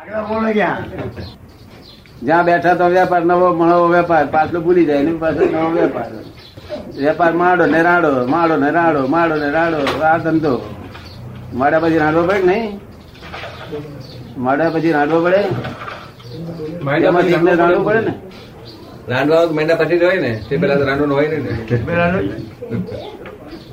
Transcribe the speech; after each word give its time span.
આગળ 0.00 0.24
બોલો 0.28 0.48
ક્યાં? 0.56 0.82
જ્યાં 2.26 2.44
બેઠા 2.48 2.74
તો 2.80 2.86
વેપાર 2.94 3.22
નવો 3.30 3.48
નવો 3.70 3.86
વેપાર 3.94 4.24
પાછલો 4.34 4.58
ભૂલી 4.66 4.86
જાય 4.88 5.02
ને 5.06 5.12
પાછો 5.22 5.44
નવો 5.54 5.68
વેપાર. 5.76 6.08
વેપાર 7.02 7.32
માડો 7.40 7.64
ને 7.72 7.80
રાડો 7.88 8.10
માડો 8.34 8.54
ને 8.62 8.68
રાડો 8.78 9.00
માડો 9.14 9.34
ને 9.42 9.48
રાડો 9.56 9.78
આ 10.10 10.16
ધંધો. 10.24 10.54
માડ્યા 11.58 11.80
પછી 11.84 11.98
રાડવો 12.04 12.22
પડે 12.28 12.42
નહીં? 12.50 12.66
માડ્યા 14.44 14.70
પછી 14.74 14.92
રાડવો 14.98 15.18
પડે? 15.24 15.40
એમાં 17.08 17.24
રાંડવું 17.60 17.84
પડે 17.88 18.00
ને? 18.08 18.12
રાંડવા 19.12 19.42
મેંડા 19.56 19.78
પછી 19.80 19.98
હોય 20.04 20.18
ને. 20.24 20.32
તે 20.48 20.54
પેલા 20.60 20.76
તો 20.80 20.84
રાંડવાનું 20.88 21.16
હોય 21.18 21.28
ને 21.28 21.36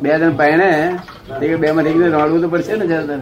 બે 0.02 0.10
જણ 0.20 0.34
પહેણે 0.40 0.70
બે 1.62 1.72
માં 1.76 1.86
રાંડવું 2.16 2.42
તો 2.42 2.48
પડશે 2.54 2.74
ને 2.80 2.86
જરા 2.92 3.18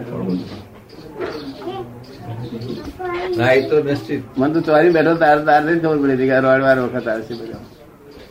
હા 3.38 3.68
તો 3.70 3.76
નિશ્ચિત. 3.82 4.22
મને 4.36 4.52
તો 4.54 4.60
ચોરી 4.62 4.92
બેઠો 4.92 5.14
તાર 5.18 5.36
તાર 5.44 5.60
જ 5.62 5.68
ખબર 5.76 5.98
પડી 5.98 6.16
હતી 6.16 6.30
કે 6.30 6.36
વાર 6.64 6.76
વખત 6.80 7.06
આવશે 7.08 7.34
બધા. 7.34 7.62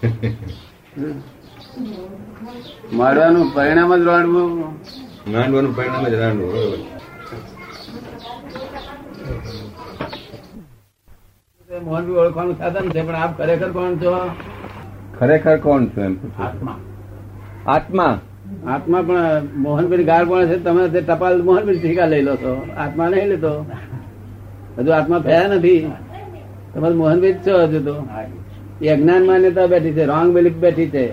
મારવાનું 2.99 3.47
પરિણામ 3.53 3.91
જ 3.93 4.03
રાંડવું 4.07 4.51
રાંડવાનું 5.33 5.71
પરિણામ 5.75 6.05
જ 6.05 6.13
રાંડવું 6.15 6.51
મોહનભાઈ 11.69 12.19
ઓળખવાનું 12.19 12.57
સાધન 12.57 12.85
છે 12.89 13.01
પણ 13.01 13.17
આપ 13.17 13.33
ખરેખર 13.39 13.69
કોણ 13.71 13.97
છો? 14.01 14.13
ખરેખર 15.17 15.55
કોણ 15.59 15.89
છો 15.91 15.99
એમ 16.01 16.15
આત્મા. 16.39 16.77
આત્મા? 17.67 18.13
આત્મા 18.67 19.03
પણ 19.03 19.49
મોહનભાઈ 19.63 20.07
ગાળ 20.11 20.25
કોણ 20.27 20.47
છે 20.47 20.57
તમે 20.59 20.87
તે 20.89 21.01
ટપાલ 21.01 21.43
મોહનભાઈ 21.43 21.79
ટીકા 21.79 22.07
લઈ 22.07 22.23
લો 22.23 22.35
છો. 22.37 22.53
આત્મા 22.77 23.09
નહીં 23.09 23.29
લેતો. 23.29 23.53
હજુ 24.77 24.91
આત્મા 24.91 25.19
થયા 25.19 25.47
નથી. 25.47 25.81
તમારે 26.73 26.95
મોહનભાઈ 26.95 27.33
છો 27.47 27.53
હજુ 27.63 27.79
તો. 27.79 27.95
એ 28.81 28.87
અજ્ઞાન 28.89 29.23
માન્યતા 29.25 29.67
બેઠી 29.67 29.91
છે 29.91 30.05
રોંગ 30.05 30.29
બિલીફ 30.33 30.53
બેઠી 30.53 30.89
છે. 30.89 31.05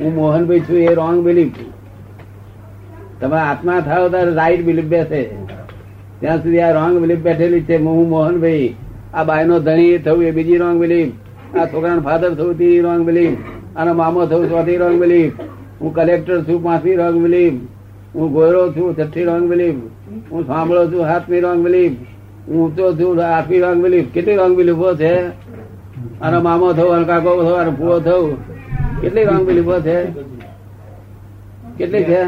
હું 0.00 0.14
મોહનભાઈ 0.14 0.60
છું, 0.60 0.76
એ 0.76 0.94
રોંગ 0.94 1.18
બિલીફ 1.24 1.58
તમે 3.20 3.38
આત્મા 3.38 3.80
થાવ 3.80 4.04
ત્યારે 4.08 4.32
રાઈટ 4.34 4.62
બિલીફ 4.64 4.84
બેસે. 4.84 5.22
ત્યાં 6.20 6.38
સુધી 6.42 6.60
આ 6.60 6.72
રોંગ 6.72 7.00
બિલીફ 7.00 7.18
બેઠેલી 7.18 7.62
છે. 7.62 7.76
હું 7.76 8.08
મોહનભાઈ. 8.08 8.68
આ 9.14 9.24
બાયનો 9.24 9.58
ધણી 9.58 9.98
થયું, 9.98 10.22
એ 10.22 10.30
બીજી 10.30 10.56
રોંગ 10.56 10.78
બિલીફ 10.80 11.12
આ 11.58 11.66
છોકરાનો 11.66 12.00
ફાધર 12.00 12.30
થયું, 12.34 12.58
તે 12.58 12.80
રોંગ 12.80 13.02
બિલીફ 13.06 13.36
આનો 13.76 13.92
મામો 13.94 14.26
થયું, 14.26 14.48
ચોથી 14.50 14.76
રોંગ 14.76 14.96
બિલીફ 15.00 15.32
હું 15.80 15.94
કલેક્ટર 15.94 16.38
છું, 16.42 16.62
પાંચમી 16.64 16.94
રોંગ 16.94 17.18
બિલીફ 17.22 17.58
હું 18.14 18.32
ગોયરો 18.32 18.62
છું, 18.72 18.88
છઠ્ઠી 18.96 19.24
રોંગ 19.24 19.44
બિલીફ 19.48 19.76
હું 20.32 20.46
સાંભળો 20.46 20.82
છું, 20.86 21.02
સાતમી 21.10 21.40
રોંગ 21.40 21.60
બિલીફ 21.64 21.92
હું 22.48 22.76
તો 22.76 22.84
છું 22.96 23.18
આઠમી 23.24 23.60
રોંગ 23.60 23.82
બિલીફ 23.82 24.08
કેટલી 24.14 24.36
રોંગ 24.36 24.54
બિલીફો 24.56 24.88
છે? 24.94 25.12
આનો 26.22 26.40
મામો 26.40 26.72
થયો, 26.72 26.90
આનો 26.92 27.04
કાકો 27.04 27.30
થયો, 27.42 27.54
આનો 27.54 27.72
પુઓ 27.72 28.00
થયો. 28.00 28.36
કેટલી 29.00 29.24
રોંગ 29.24 29.46
બિલીફો 29.46 29.80
છે? 29.80 29.96
કેટલી 31.78 32.04
છે? 32.04 32.20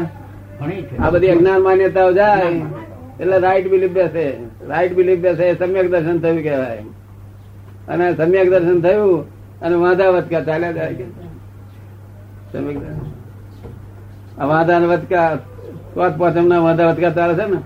આ 0.99 1.09
બધી 1.09 1.27
અજ્ઞાન 1.27 1.61
માન્યતાઓ 1.61 2.11
જાય, 2.13 2.49
એટલે 3.19 3.37
રાઈટ 3.39 3.67
બિલીફ 3.71 3.91
બેસે. 3.91 4.25
રાઈટ 4.67 4.93
બિલીફ 4.95 5.19
બેસે 5.19 5.45
સમ્યક 5.53 5.87
દર્શન 5.91 6.17
થયું 6.19 6.43
કહેવાય. 6.43 6.83
અને 7.87 8.05
સમ્યક 8.15 8.47
દર્શન 8.49 8.81
થયું, 8.81 9.19
અને 9.61 9.75
વાંધા 9.75 10.09
વચકા 10.09 10.41
ચાલ્યા 10.41 10.71
જાય 10.71 10.95
સમ્યક 12.51 12.77
દર્શન. 12.79 13.11
વાંધા 14.47 14.79
ને 14.79 14.87
વચકા 14.87 15.29
પાંચ 15.95 16.17
પાંચમ 16.17 16.47
ના 16.47 16.59
વાંધા 16.59 16.91
વચકા 16.91 17.09
ચાલે 17.09 17.33
છે 17.33 17.45
ને? 17.51 17.59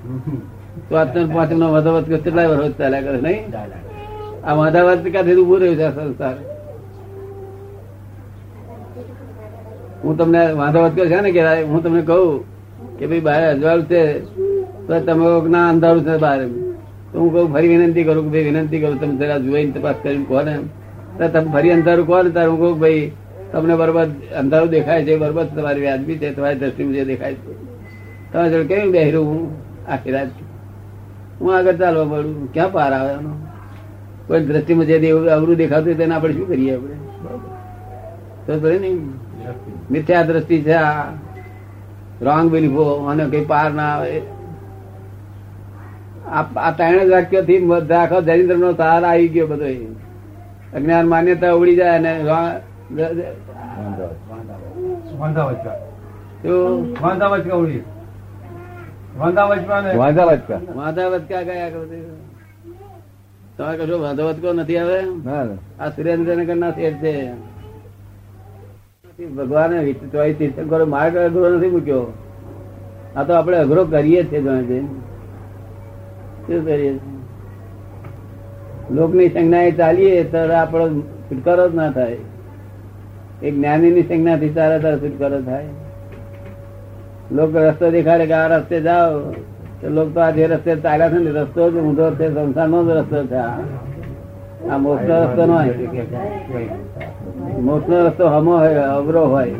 પાંચમ 0.92 1.58
ના 1.62 1.72
વાંધા 1.76 1.96
વચકા 1.98 2.22
કેટલાય 2.26 2.50
વર્ષ 2.52 2.76
ચાલ્યા 2.80 3.06
કરે, 3.06 3.20
નહીં? 3.26 3.44
આ 4.48 4.54
વધાવત 4.60 5.00
વચકા 5.06 5.24
ઉભું 5.44 5.58
રહ્યું 5.62 5.78
છે 5.80 5.88
સંસાર. 5.96 6.38
હું 10.04 10.14
તમને 10.20 10.42
વાંધા 10.62 10.90
કરું 10.96 11.08
છે 11.12 11.18
ને 11.26 11.30
કે 11.36 11.42
હું 11.72 11.80
તમને 11.84 12.02
કહું 12.09 12.26
કે 12.97 13.06
ભાઈ 13.09 13.26
બહાર 13.28 13.42
અજવાળું 13.53 13.88
છે, 13.92 14.02
તો 14.88 14.94
તમે 15.08 15.26
ના 15.56 15.68
અંધારું 15.74 16.03
છે 16.08 16.16
બહાર 16.26 16.40
તો 17.12 17.16
હું 17.22 17.30
કહું, 17.34 17.46
ફરી 17.53 17.70
વિનંતી 17.72 18.06
કરું 18.08 18.24
કે 18.26 18.31
ભાઈ 18.34 18.47
વિનંતી 18.50 18.81
કરું, 18.84 18.97
તમે 19.02 19.14
જરા 19.20 19.40
જોઈને 19.46 19.72
તપાસ 19.76 19.97
કરીને 20.03 20.26
કહો 20.30 20.40
ને 20.47 20.56
તો 21.18 21.24
તમે 21.34 21.50
ફરી 21.56 21.72
અંધારું 21.78 22.06
કહો 22.09 22.18
ને, 22.24 22.30
ત્યારે 22.36 22.50
હું 22.52 22.59
કહું 22.64 22.74
ભાઈ, 22.84 23.06
તમને 23.52 23.76
બરોબર 23.81 24.08
અંધારું 24.42 24.70
દેખાય 24.76 25.06
છે 25.08 25.14
બરોબર 25.22 25.46
તમારી 25.56 25.84
વ્યાજબી 25.86 26.18
છે, 26.22 26.28
તમારી 26.36 26.59
દ્રષ્ટિમાં 26.62 26.96
જે 26.97 27.03
દેખાય 27.12 27.36
છે. 27.44 27.52
તમે 28.31 28.66
કેવી 28.72 28.92
બેહરું 28.96 29.26
હું 29.30 29.42
આખી 29.94 30.14
રાત? 30.16 30.30
હું 31.42 31.58
આગળ 31.58 31.75
ચાલવા 31.75 32.06
પડું 32.06 32.53
ક્યાં 32.53 32.72
પાર 32.72 32.94
આવે 32.94 33.14
એનો 33.14 33.30
કોઈ 34.28 34.46
દ્રષ્ટિમાં 34.46 34.86
જે 34.86 35.12
અવરું 35.12 35.56
દેખાતું 35.56 35.98
તેને 35.98 36.16
આપણે 36.16 36.34
શું 36.34 36.48
કરીએ 36.48 36.75
આપણે? 36.75 36.94
તો 38.48 38.70
ને. 38.70 38.98
મિથ્યા 39.92 40.24
દ્રષ્ટિ 40.24 40.62
છે 40.62 40.74
આ. 40.74 41.03
રોંગ 42.22 42.50
બિલીફો 42.52 42.84
અને 42.84 43.26
કઈ 43.26 43.46
પાર 43.46 43.72
ના 43.72 43.84
આવે. 43.84 44.22
આ 46.31 46.42
આ 46.42 46.72
ત્રણ 46.72 47.12
વાક્યોથી 47.12 47.72
આખો 48.03 48.22
દરિદ્ર 48.22 48.58
નો 48.58 48.74
સાર 48.74 49.03
આવી 49.03 49.28
ગયો 49.28 49.47
બધો 49.47 49.66
અજ્ઞાન 50.74 51.08
માન્યતા 51.08 51.52
ઉડી 51.52 51.76
જાય 51.76 51.90
અને 51.90 52.24
વાંધા 55.20 55.44
વચકા? 55.44 55.76
વાંધા 57.02 57.28
વચકા 57.28 57.56
ઉડી 57.56 57.84
વાંધા 59.19 59.44
વચકા 59.44 59.81
ને? 59.81 59.91
વાંધા 59.95 61.07
વાંચકા 61.07 61.41
ગયા 61.41 61.69
કરો 61.69 61.85
તે. 61.85 62.00
તમારે 63.57 63.78
કશો 63.78 64.00
વાંધો 64.01 64.23
વચકો 64.29 64.53
નથી 64.53 64.78
આવે 64.78 65.00
આ 65.79 65.89
સુરેન્દ્રનગર 65.89 66.55
ના 66.55 66.72
શેઠ 66.72 66.94
છે. 66.94 67.13
ભગવાને 69.25 69.94
તીર્થંકરો 70.33 70.85
માર્ગ 70.85 71.16
અઘરો 71.17 71.50
નથી 71.50 71.69
મૂક્યો. 71.69 72.13
આ 73.16 73.23
તો 73.23 73.33
આપણે 73.33 73.57
અઘરો 73.57 73.85
કરીએ 73.85 74.23
છીએ 74.23 74.41
જાણે 74.41 74.63
છે 74.63 74.79
શું 74.81 76.66
કરીએ? 76.66 76.91
છીએ? 76.94 76.99
લોકની 78.91 79.29
સંજ્ઞાએ 79.29 79.72
ચાલીએ 79.72 80.23
તો 80.23 80.38
આપણો 80.53 80.85
છુટકારો 80.99 81.69
જ 81.69 81.75
ના 81.75 81.91
થાય. 81.91 82.17
એક 83.44 83.53
જ્ઞાનીની 83.55 84.03
સંજ્ઞાથી 84.03 84.49
તારે 84.49 84.79
તારે 84.79 84.97
છુટકારો 84.97 85.41
થાય. 85.41 85.66
લોક 87.32 87.56
રસ્તો 87.56 87.92
દેખાડે 87.92 88.26
કે 88.26 88.34
આ 88.34 88.48
રસ્તે 88.48 88.82
જાઓ. 88.82 89.20
તો 89.82 89.90
લોકો 89.90 90.10
તો 90.10 90.20
આ 90.20 90.32
જે 90.32 90.48
રસ્તે 90.48 90.76
ચાલ્યા 90.76 91.10
છે 91.10 91.20
ને 91.20 91.32
રસ્તો 91.32 91.72
જ 91.72 91.76
ઊંધો 91.76 92.12
છે 92.12 92.34
સંસારનો 92.34 92.86
જ 92.86 92.90
રસ્તો 92.90 93.26
છે. 93.26 93.36
આ 93.36 93.58
આ 94.72 94.78
મોક્ષ 94.78 95.04
રસ્તો 95.04 95.46
નો 95.46 95.58
મોક્ષ 97.62 97.90
નો 97.90 98.08
રસ્તો 98.08 98.28
હમો 98.28 98.58
હોય 98.58 98.76
અવરો 98.76 99.26
હોય. 99.26 99.56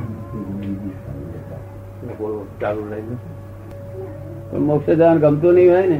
મોક્ષ 4.60 4.90
જવાનું 4.90 5.20
ગમતું 5.20 5.54
નહીં 5.54 5.72
હોય 5.72 5.88
ને. 5.88 6.00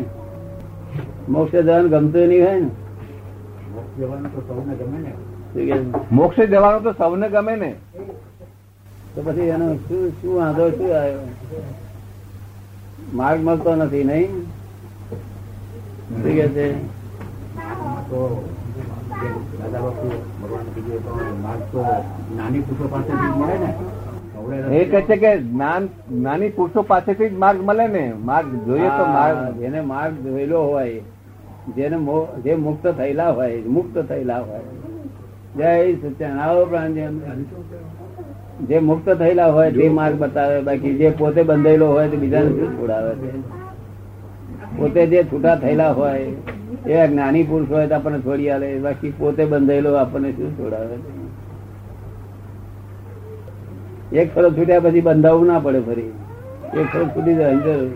મોક્ષ 1.30 1.56
જવાનું 1.56 1.90
ગમતું 1.90 2.28
નહીં 2.28 2.44
હોય 2.46 2.60
ને? 2.60 2.70
મોક્ષે 6.12 6.48
જવાનું 6.48 6.84
તો 6.84 6.92
સૌને 6.92 7.30
ગમે 7.30 7.56
ને. 7.56 7.76
તો 9.18 9.24
પછી 9.26 9.46
એનો 9.52 9.68
શું 9.86 10.02
શું 10.22 10.34
વાંધો 10.38 10.66
શું 10.72 10.90
આવ્યો? 10.98 11.22
માર્ગ 13.14 13.40
મળતો 13.46 13.72
નથી 13.76 14.04
નહીં? 14.04 14.36
શું 16.10 16.24
કે 16.24 16.48
છે? 16.58 16.68
નાની 22.38 22.62
પુરુષો 22.68 22.88
પાસેથી 22.94 23.32
એ 24.80 24.86
કહે 24.92 25.02
છે 25.02 25.16
કે 25.24 25.32
જ્ઞાન 25.40 25.84
જ્ઞાની 26.12 26.50
પુરુષો 26.50 26.82
પાસેથી 26.92 27.30
જ 27.30 27.32
માર્ગ 27.46 27.60
મળે 27.70 27.86
ને. 27.88 28.06
માર્ગ 28.32 28.50
જોઈએ 28.66 28.90
તો 29.00 29.06
માર્ગ 29.18 29.40
જેને 29.60 29.80
માર્ગ 29.94 30.16
જોયેલો 30.26 30.60
હોય 30.64 31.02
જેને 31.78 31.98
જે 32.44 32.56
મુક્ત 32.68 32.86
થયેલા 32.98 33.32
હોય 33.40 33.62
મુક્ત 33.78 33.96
થયેલા 34.10 34.42
હોય. 34.50 34.66
જય 35.58 35.72
સત્યાન 36.02 36.40
આવો 36.40 36.66
પ્રાણ 36.66 36.92
જે 38.62 38.80
મુક્ત 38.80 39.10
થયેલા 39.10 39.48
હોય 39.48 39.72
તે 39.72 39.90
માર્ગ 39.90 40.18
બતાવે 40.18 40.62
બાકી 40.62 40.98
જે 40.98 41.10
પોતે 41.10 41.44
બંધાયેલો 41.44 41.88
હોય 41.88 42.10
તે 42.10 42.18
બીજાને 42.18 42.50
શું 42.50 42.82
છોડાવે 42.82 43.16
છે? 43.16 43.42
પોતે 44.78 45.08
જે 45.08 45.24
છૂટા 45.24 45.56
થયેલા 45.56 45.92
હોય 45.92 46.20
એવા 46.88 47.06
જ્ઞાની 47.06 47.44
પુરુષ 47.44 47.70
હોય 47.70 47.88
તો 47.88 47.96
આપણને 47.96 48.20
છોડી 48.20 48.50
આલે 48.50 48.80
બાકી 48.80 49.12
પોતે 49.12 49.46
બંધાયેલો 49.46 49.94
આપણને 49.96 50.32
શું 50.32 50.58
છોડાવે 50.60 50.98
છે? 50.98 51.28
એક 54.22 54.36
ફરજ 54.36 54.58
છૂટ્યા 54.58 54.80
પછી 54.80 55.02
બંધાવવું 55.02 55.48
ના 55.48 55.60
પડે 55.60 55.80
ફરી. 55.80 56.12
એક 56.74 56.86
ફરજ 56.94 57.08
છૂટી 57.08 57.36
જાય 57.36 57.52
અંદર 57.52 57.90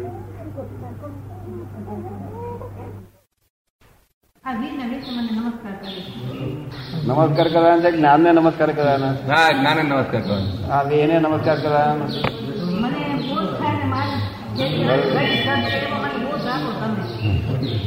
નમસ્કાર 5.32 5.74
કરે 5.82 6.21
નમસ્કાર 7.02 7.48
કરવાના 7.48 7.82
છે 7.84 7.92
જ્ઞાન 7.94 8.22
ને 8.24 8.32
નમસ્કાર 8.34 8.72
કરવાના 8.72 9.14
હા 9.30 9.50
જ્ઞાન 9.52 9.78
ને 9.80 9.84
નમસ્કાર 9.86 10.22
કરવાના 10.22 10.50
હા 10.70 10.84
એને 10.96 11.16
નમસ્કાર 11.20 11.58
થાય 11.62 11.94
ને 13.74 13.86
મારે 13.86 14.16
જે 14.58 14.66
ઘડી 14.70 15.10
ઘડી 15.10 15.40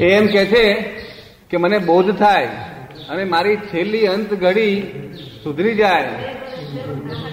એમાં 0.07 0.27
કે 0.29 0.43
છે 0.47 0.65
કે 1.51 1.57
મને 1.59 1.79
બોધ 1.81 2.11
થાય 2.19 2.51
અને 3.09 3.25
મારી 3.25 3.59
છેલ્લી 3.71 4.07
અંત 4.07 4.31
ઘડી 4.35 4.75
સુધરી 5.43 5.75
જાય. 5.75 6.13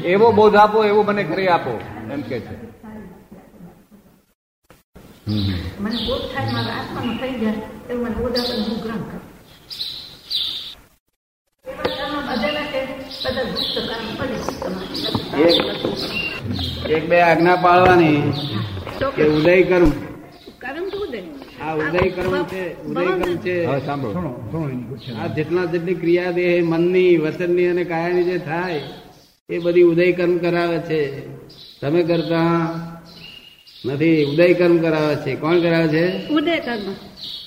એવો 0.06 0.28
બોધ 0.33 0.56
આપો 0.56 0.80
એવો 0.86 1.01
મને 1.04 1.24
ઘરે 1.24 1.45
આપો 1.48 1.74
એમ 2.12 2.22
કે 2.22 2.38
છે. 2.39 2.54
મને 5.80 5.98
બોધ 6.07 6.25
થાય 6.33 6.50
મારા 6.51 6.75
આત્માનું 6.80 7.16
થઈ 7.19 7.36
જાય 7.42 7.63
એવું 7.89 8.04
મને 8.04 8.16
બોધ 8.18 8.38
આપે 8.39 8.54
હું 8.60 8.78
ગ્રહણ 8.83 9.04
કરું 9.04 9.24
એવા 11.66 11.88
કર્મ 11.92 12.16
બધેલા 12.28 12.68
છે 12.68 12.80
બધા 12.83 12.98
ગુપ્ત 12.98 13.22
કર્મ 13.22 13.24
પડે 13.24 13.24
તમારે 13.24 13.30
એક 16.89 17.09
બે 17.09 17.19
આજ્ઞા 17.19 17.55
પાળવાની 17.55 18.33
કે 19.15 19.23
ઉદય 19.27 19.63
કર્મ 19.63 19.89
કર્મ 20.59 20.89
તો 20.89 20.99
ઉદય 20.99 21.21
આ 21.61 21.75
ઉદય 21.75 22.09
કર્મ 22.09 22.43
છે. 22.43 22.83
ઉદય 22.83 23.05
કર્મ 23.05 23.35
છે. 23.38 25.15
આ 25.15 25.27
જેટલા 25.27 25.65
જેટલી 25.65 25.93
ક્રિયા 25.93 26.31
દેહ 26.31 26.63
મનની 26.65 27.17
વચનની 27.17 27.67
અને 27.67 27.83
કાયાની 27.83 28.23
જે 28.23 28.38
થાય 28.38 28.81
એ 29.49 29.59
બધી 29.59 29.81
ઉદય 29.81 30.11
કર્મ 30.11 30.37
કરાવે 30.37 30.77
છે. 30.77 31.27
તમે 31.79 32.03
કરતા 32.03 32.69
નથી 33.85 34.25
ઉદય 34.25 34.53
કર્મ 34.53 34.77
કરાવે 34.77 35.15
છે. 35.15 35.35
કોણ 35.35 35.59
કરાવે 35.59 35.87
છે? 35.87 36.27
ઉદય 36.27 36.59
કર્મ. 36.59 36.94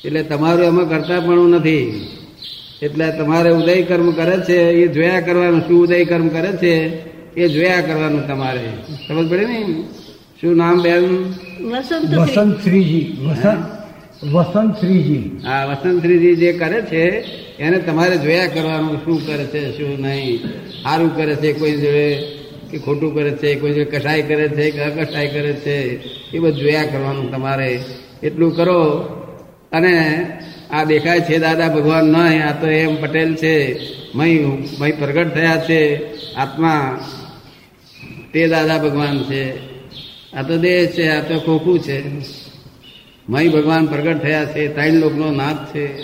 એટલે 0.05 0.23
તમારું 0.23 0.65
એમાં 0.65 0.89
કરતા 0.89 1.21
પણ 1.21 1.39
નથી. 1.39 2.09
એટલે 2.85 3.07
તમારે 3.19 3.51
ઉદય 3.51 3.83
કર્મ 3.83 4.09
કરે 4.11 4.37
છે 4.41 4.59
એ 4.83 4.89
જોયા 4.89 5.21
કરવાનું 5.21 5.61
શું 5.61 5.83
ઉદય 5.83 6.05
કર્મ 6.05 6.29
કરે 6.29 6.51
છે 6.63 6.73
એ 7.37 7.49
જોયા 7.49 7.81
કરવાનું 7.81 8.27
તમારે. 8.29 8.65
સમજ 9.09 9.31
પડે 9.31 9.45
ને? 9.47 9.61
શું 10.41 10.57
નામ 10.57 10.83
બેન 10.83 11.05
વસંત 11.73 12.15
વસંત 12.15 12.63
શ્રીજી 12.63 13.07
હા. 13.45 13.57
વસંત 14.33 14.75
શ્રીજી 14.81 15.25
વસંતશ્રીજી 15.71 16.37
જે 16.37 16.53
કરે 16.53 16.81
છે 16.83 17.03
એને 17.59 17.79
તમારે 17.79 18.17
જોયા 18.19 18.47
કરવાનું 18.47 18.97
શું 19.05 19.27
કરે 19.27 19.45
છે 19.45 19.61
શું 19.77 20.01
નહીં. 20.01 20.39
સારું 20.83 21.17
કરે 21.17 21.35
છે 21.37 21.53
કોઈ 21.53 21.73
જોડે 21.73 22.09
કે 22.71 22.79
ખોટું 22.79 23.15
કરે 23.15 23.31
છે 23.31 23.55
કોઈ 23.55 23.73
જોડે 23.73 23.91
કસાય 23.99 24.23
કરે 24.23 24.49
છે 24.49 24.71
કે 24.71 24.81
અકસાય 24.83 25.29
કરે 25.29 25.53
છે 25.53 25.77
એ 26.33 26.39
બધું 26.39 26.61
જોયા 26.61 26.85
કરવાનું 26.85 27.31
તમારે. 27.31 27.81
એટલું 28.23 28.57
કરો 28.57 28.81
અને 29.73 29.95
આ 30.75 30.85
દેખાય 30.85 31.21
છે 31.21 31.39
દાદા 31.39 31.69
ભગવાન 31.69 32.05
નહીં, 32.05 32.47
આ 32.47 32.61
તો 32.61 32.67
એમ 32.67 33.03
પટેલ 33.03 33.35
છે. 33.35 33.79
મય 34.15 34.45
મય 34.81 34.93
પ્રગટ 34.93 35.35
થયા 35.35 35.57
છે. 35.57 36.05
આત્મા 36.35 37.01
તે 38.33 38.49
દાદા 38.49 38.79
ભગવાન 38.79 39.23
છે. 39.23 39.75
આ 40.33 40.43
તો 40.43 40.57
દેહ 40.57 40.87
છે, 40.87 41.09
આ 41.09 41.21
તો 41.21 41.41
ખોખું 41.41 41.79
છે. 41.79 42.03
મય 43.29 43.49
ભગવાન 43.49 43.87
પ્રગટ 43.87 44.23
થયા 44.23 44.45
છે, 44.45 44.69
ત્રણ 44.69 44.93
લોકનો 44.93 45.31
નાથ 45.31 45.75
છે. 45.75 46.03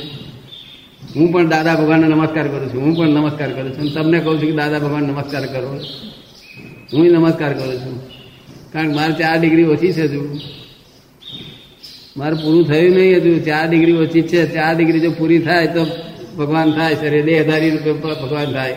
હું 1.17 1.33
પણ 1.33 1.49
દાદા 1.49 1.75
ભગવાનને 1.75 2.09
નમસ્કાર 2.09 2.49
કરું 2.49 2.75
છું, 2.75 2.83
હું 2.83 2.97
પણ 2.97 3.09
નમસ્કાર 3.09 3.53
કરું 3.53 3.73
છું. 3.73 3.95
તમને 3.95 4.21
કહું 4.21 4.35
છું 4.35 4.51
કે 4.51 4.53
દાદા 4.53 4.79
ભગવાન 4.79 5.03
નમસ્કાર 5.03 5.47
કરો. 5.47 5.81
હું 6.93 7.07
નમસ્કાર 7.07 7.53
કરું 7.53 7.75
છું. 7.75 8.11
કારણ 8.73 8.89
કે 8.89 8.95
મારે 8.95 9.13
ચાર 9.13 9.41
ડિગ્રી 9.41 9.65
ઓછી 9.65 9.93
છે 9.93 10.03
હજુ. 10.03 10.39
મારે 12.21 12.35
પૂરું 12.35 12.67
થયું 12.67 12.97
નહીં 12.97 13.17
હજુ. 13.17 13.41
ચાર 13.41 13.71
ડિગ્રી 13.71 13.93
ઓછી 13.93 14.23
છે. 14.23 14.55
ચાર 14.55 14.77
ડિગ્રી 14.77 15.01
જો 15.01 15.11
પૂરી 15.11 15.39
થાય 15.39 15.67
તો 15.67 15.87
ભગવાન 16.39 16.71
થાય. 16.71 16.95
શરીર 16.95 17.25
દેહધારી 17.25 17.71
ભગવાન 17.71 18.53
થાય. 18.53 18.77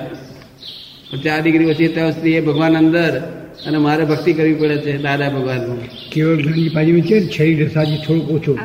પણ 1.12 1.18
ચાર 1.18 1.42
ડિગ્રી 1.42 1.66
ઓછી 1.66 1.88
ત્યાં 1.88 2.12
સુધી 2.12 2.32
એ 2.32 2.42
ભગવાન 2.42 2.78
અંદર 2.78 3.22
અને 3.68 3.78
મારે 3.78 4.06
ભક્તિ 4.06 4.34
કરવી 4.34 4.54
પડે 4.54 4.78
છે 4.78 4.98
દાદા 4.98 5.30
ભગવાનનું. 5.30 5.80
કેવળ 6.12 6.36
જ્ઞાનની 6.36 6.70
પાજી 6.70 7.02
છે? 7.02 7.30
શરીર 7.30 7.70
દશાથી 7.70 7.98
થોડુંક 7.98 8.32
ઓછો. 8.32 8.58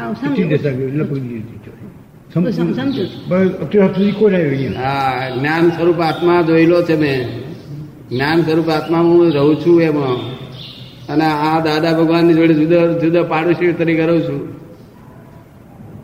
હતી. 4.50 4.66
હા 4.66 5.28
જ્ઞાન 5.38 5.68
સ્વરૂપ 5.68 6.00
આત્મા 6.00 6.42
જોયેલો 6.42 6.82
છે 6.82 6.96
મેં. 6.96 7.28
જ્ઞાન 8.10 8.42
સ્વરૂપ 8.42 8.68
આત્મા 8.68 8.98
હું 8.98 9.32
રહું 9.32 9.56
છું 9.56 9.82
એમાં. 9.82 10.38
અને 11.12 11.24
આ 11.24 11.60
દાદા 11.64 11.92
ભગવાનની 11.98 12.34
જોડે 12.34 12.54
જુદા 12.54 12.98
જુદા 12.98 13.22
પાડોશી 13.22 13.72
તરીકે 13.72 14.06
રહું 14.06 14.22
છું. 14.22 14.67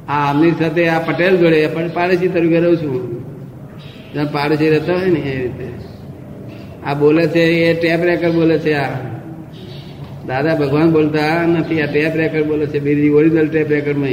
આ 0.09 0.31
આમની 0.31 0.51
સાથે 0.51 0.89
આ 0.89 0.99
પટેલ 0.99 1.37
જોડે 1.37 1.67
પણ 1.67 1.89
પાડોશી 1.89 2.29
તરીકે 2.29 2.61
રહું 2.61 2.77
છું. 2.77 3.25
જ્યાં 4.13 4.27
પાડોશી 4.33 4.71
રહેતો 4.71 4.93
હોય 4.93 5.05
ને 5.05 5.21
એ 5.21 5.43
રીતે. 5.43 5.69
આ 6.87 6.95
બોલે 6.95 7.27
છે, 7.27 7.41
એ 7.41 7.81
ટેપ 7.81 8.01
રેકર 8.05 8.31
બોલે 8.31 8.59
છે 8.59 8.73
આ. 8.73 8.89
દાદા 10.27 10.55
ભગવાન 10.55 10.93
બોલતા 10.93 11.47
નથી, 11.47 11.83
આ 11.83 11.87
ટેપ 11.87 12.17
રેકર 12.17 12.43
બોલે 12.43 12.67
છે, 12.67 12.79
બીજી 12.79 13.09
ઓરિજિનલ 13.09 13.49
ટેપ 13.49 13.71
રેકર્ડમાં 13.71 14.09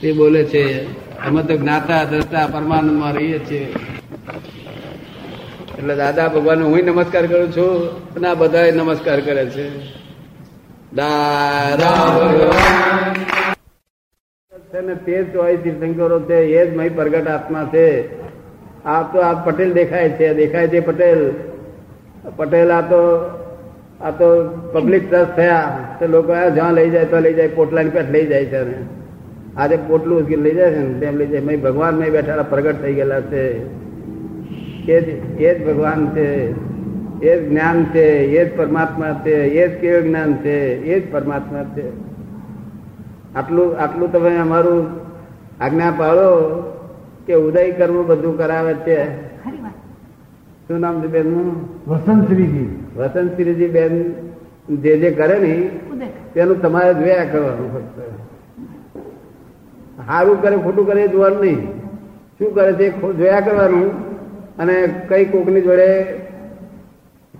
તે 0.00 0.12
બોલે 0.12 0.44
છે, 0.44 0.84
અમે 1.26 1.42
તો 1.42 1.56
જ્ઞાતા, 1.56 2.04
દ્રષ્ટા 2.04 2.46
પરમાનંદમાં 2.46 3.14
રહીએ 3.14 3.38
છીએ. 3.38 3.74
એટલે 5.78 5.94
દાદા 5.94 6.28
ભગવાન 6.28 6.62
હું 6.62 6.78
નમસ્કાર 6.78 7.26
કરું 7.26 7.52
છું 7.52 7.88
અને 7.90 8.28
આ 8.28 8.34
બધા 8.34 8.70
નમસ્કાર 8.70 9.20
કરે 9.20 9.46
છે. 9.46 9.68
દાદા 10.94 12.18
ભગવાન. 12.18 13.33
છે 14.74 14.80
ને 14.80 14.94
તે 14.94 15.24
જ 15.24 15.62
તીર્થંકરો 15.62 16.20
છે, 16.20 16.36
એ 16.36 16.70
જ 16.70 16.76
મય 16.76 16.88
પ્રગટ 16.88 17.28
આત્મા 17.28 17.70
છે. 17.74 18.16
આ 18.84 19.02
તો 19.02 19.18
આ 19.18 19.44
પટેલ 19.44 19.72
દેખાય 19.72 20.08
છે 20.08 20.34
દેખાય 20.34 20.68
છે 20.68 20.80
પટેલ. 20.80 21.30
પટેલ 22.36 22.70
આ 22.70 22.80
તો 22.80 23.30
આ 24.00 24.10
તો 24.10 24.48
પબ્લિક 24.72 25.10
ટ્રસ્ટ 25.10 25.36
થયા. 25.36 25.78
તો 26.00 26.06
લોકો 26.06 26.50
જ્યાં 26.50 26.74
લઈ 26.74 26.90
જાય 26.90 27.04
તો 27.04 27.20
લઈ 27.20 27.34
જાય, 27.34 27.48
પોટલાની 27.48 27.90
પેટ 27.90 28.10
લઈ 28.10 28.26
જાય 28.26 28.44
છે 28.44 28.82
આજે 29.56 29.78
પોટલું 29.88 30.28
લઈ 30.28 30.54
જાય 30.54 30.70
છે 30.70 30.78
ને, 30.78 31.00
તેમ 31.00 31.16
લઈ 31.16 31.26
જાય. 31.26 31.40
મય 31.40 31.56
ભગવાન 31.56 31.94
મય 31.94 32.10
બેઠેલા 32.10 32.42
પ્રગટ 32.42 32.82
થઈ 32.82 32.94
ગયેલા 32.94 33.20
છે. 33.20 33.58
એ 34.92 35.00
જ 35.00 35.08
એ 35.40 35.58
જ 35.58 35.66
ભગવાન 35.66 36.06
છે. 36.16 36.50
એ 37.26 37.36
જ 37.36 37.48
જ્ઞાન 37.48 37.84
છે. 37.84 38.08
એ 38.18 38.44
જ 38.44 38.56
પરમાત્મા 38.56 39.22
છે. 39.26 39.34
એ 39.34 39.68
જ 39.68 39.80
કેવું 39.80 40.02
જ્ઞાન 40.02 40.34
છે. 40.34 40.84
એ 40.84 41.00
જ 41.00 41.12
પરમાત્મા 41.12 41.64
છે. 41.76 42.13
આટલું 43.34 43.68
આટલું 43.78 44.12
તમે 44.12 44.36
અમારું 44.36 44.82
આજ્ઞા 45.60 45.92
પાડો 45.98 46.28
કે 47.26 47.34
ઉદય 47.34 47.70
કર્મ 47.70 47.96
બધું 48.06 48.38
કરાવે 48.38 48.74
છે. 48.74 48.98
શું 50.68 50.78
નામ 50.80 51.02
છે 51.02 51.06
બેનનું? 51.06 51.48
વસંત 51.88 52.26
શ્રીજી 52.26 52.68
વસંતશ્રીજી 52.96 53.68
બેન 53.68 53.94
જે 54.82 54.92
જે 54.98 55.10
કરે 55.10 55.36
ને 55.38 55.54
તેનું 56.34 56.62
તમારે 56.62 56.94
જોયા 56.94 57.24
કરવાનું 57.24 57.68
ફક્ત. 57.74 57.98
સારું 60.06 60.42
કરે 60.42 60.56
ખોટું 60.56 60.86
કરે 60.86 61.02
એ 61.02 61.08
જોવાનું 61.08 61.40
નહીં. 61.40 61.60
શું 62.38 62.54
કરે 62.54 62.72
છે 62.72 62.86
જોયા 63.12 63.40
કરવાનું 63.40 63.90
અને 64.58 64.76
કઈ 65.08 65.24
કોકની 65.24 65.60
જોડે 65.60 65.88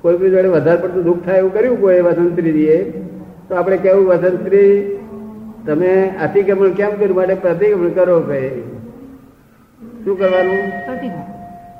કોઈ 0.02 0.16
બી 0.16 0.30
જોડે 0.30 0.48
વધારે 0.48 0.82
પડતું 0.82 1.04
દુઃખ 1.04 1.24
થાય 1.24 1.38
એવું 1.38 1.52
કર્યું 1.52 1.80
કોઈ 1.80 2.00
વસંતરીજીએ 2.00 2.78
તો 3.48 3.56
આપણે 3.56 3.76
કેવું 3.76 4.06
વસંતશ્રી 4.06 4.72
તમે 5.66 5.92
અતિક્રમણ 6.24 6.72
કેમ 6.78 6.92
કર્યું? 6.98 7.16
માટે 7.16 7.36
પ્રતિક્રમણ 7.44 7.92
કરો 7.98 8.16
કે 8.30 8.40
શું 10.04 10.14
કરવાનું? 10.18 10.62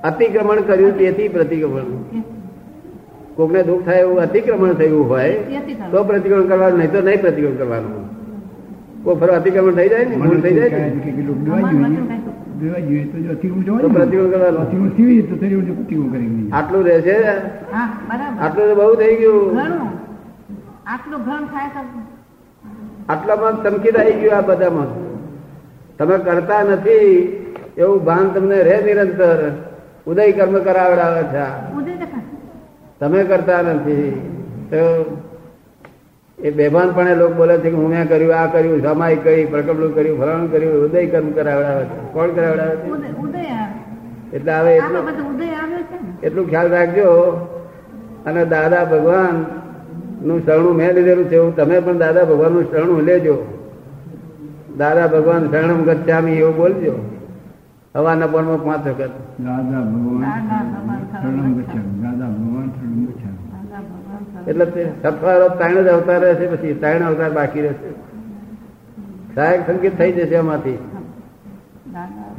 અતિક્રમણ 0.05 0.61
કર્યું 0.69 0.95
તેથી 0.99 1.29
પ્રતિક્રમણ. 1.29 1.89
કોકને 3.37 3.61
દુઃખ 3.63 3.85
થાય 3.85 4.01
એવું 4.07 4.19
અતિક્રમણ 4.21 4.73
થયું 4.81 5.05
હોય 5.09 5.33
તો 5.93 5.99
પ્રતિક્રમણ 6.05 6.49
કરવાનું 6.53 6.79
નહીં 6.79 6.93
તો 6.93 7.01
નહીં 7.01 7.21
પ્રતિક્રમણ 7.21 7.61
કરવાનું. 7.63 8.03
કોઈ 9.05 9.17
ફરો 9.21 9.33
અતિક્રમણ 9.35 9.75
થઈ 9.81 9.89
જાય 9.89 10.05
ને? 10.05 10.17
ભૂલ 10.17 10.41
થઈ 10.41 10.55
જાય 10.55 10.71
આટલું 16.53 16.83
રહેશે 16.85 17.17
હા 17.73 17.89
આટલું 18.41 18.67
તો 18.69 18.75
બહુ 18.75 18.95
થઈ 19.01 19.15
ગયું. 19.17 19.47
આટલું 20.87 21.21
ભ્રમ 21.27 21.45
થાય 21.55 21.69
તો 21.75 21.81
આટલામાં 23.09 23.63
ચમકી 23.63 23.89
આવી 23.89 24.13
ગયું 24.13 24.37
આ 24.37 24.41
બધામાં. 24.41 24.87
તમે 25.99 26.19
કરતા 26.19 26.63
નથી 26.63 27.01
એવું 27.79 28.05
ભાન 28.05 28.29
તમને 28.29 28.63
રહે 28.63 28.83
નિરંતર. 28.83 29.51
ઉદય 30.07 30.33
કર્મ 30.33 30.59
કરાવડાવે 30.59 31.23
છે. 31.23 31.75
તમે 33.01 33.25
કરતા 33.25 33.63
નથી. 33.63 34.31
તો 34.71 34.77
એ 36.39 36.51
બેભાનપણે 36.51 37.15
લોકો 37.15 37.35
બોલે 37.35 37.59
છે 37.59 37.71
કે 37.71 37.77
હું 37.77 37.89
મેં 37.89 38.09
કર્યું 38.09 38.37
આ 38.37 38.47
કર્યું 38.47 38.83
સમાય 38.83 39.17
કરી 39.17 39.45
પ્રકબલું 39.45 39.95
કર્યું 39.95 40.21
ફલાણું 40.21 40.53
કર્યું 40.53 40.85
ઉદય 40.85 41.07
કર્મ 41.07 41.31
કરાવડાવે 41.31 41.85
છે. 41.85 42.13
કોણ 42.13 42.29
કરાવડાવે 42.29 42.77
છે? 42.77 42.91
ઉદય 42.91 43.09
ઉદય 43.09 43.39
આવે. 43.39 44.37
એટલે 44.37 44.53
હવે 44.53 44.77
એટલું 44.77 46.21
એટલું 46.23 46.49
ખ્યાલ 46.49 46.69
રાખજો. 46.69 47.11
અને 48.27 48.45
દાદા 48.45 48.85
ભગવાન 48.85 49.47
નું 50.25 50.39
શરણું 50.47 50.75
મેં 50.77 50.91
લીધેલું 50.95 51.25
છે. 51.25 51.37
એવું 51.37 51.53
તમે 51.57 51.77
પણ 51.81 51.99
દાદા 51.99 52.25
ભગવાનનું 52.25 52.65
શરણું 52.71 53.03
લેજો. 53.03 53.37
દાદા 54.79 55.07
ભગવાન 55.07 55.43
શરણમ 55.51 55.81
ગચ્છામી 55.85 56.39
એવું 56.43 56.57
બોલજો. 56.57 56.95
હવાના 57.95 58.27
પોરમાં 58.27 58.61
પાંચ 58.65 58.87
વખત. 58.87 59.13
દાદા 59.45 59.83
ભગવાન 59.91 60.23
ભગવાન 61.25 61.53
ભગવાન 61.55 62.17
ભગવાન 62.37 62.69
એટલે 64.49 64.67
સત્વારો 65.03 65.47
ત્રણ 65.49 65.85
જ 65.85 65.89
અવતાર 65.89 66.21
રહેશે 66.21 66.47
પછી 66.47 66.75
ત્રણ 66.75 67.07
અવતાર 67.07 67.31
બાકી 67.33 67.63
રહેશે. 67.67 67.91
સહાયક 69.35 69.61
સંકેત 69.67 69.95
થઈ 69.99 70.13
જશે 70.13 70.35
એમાંથી 70.35 70.79
દાદા 71.95 72.33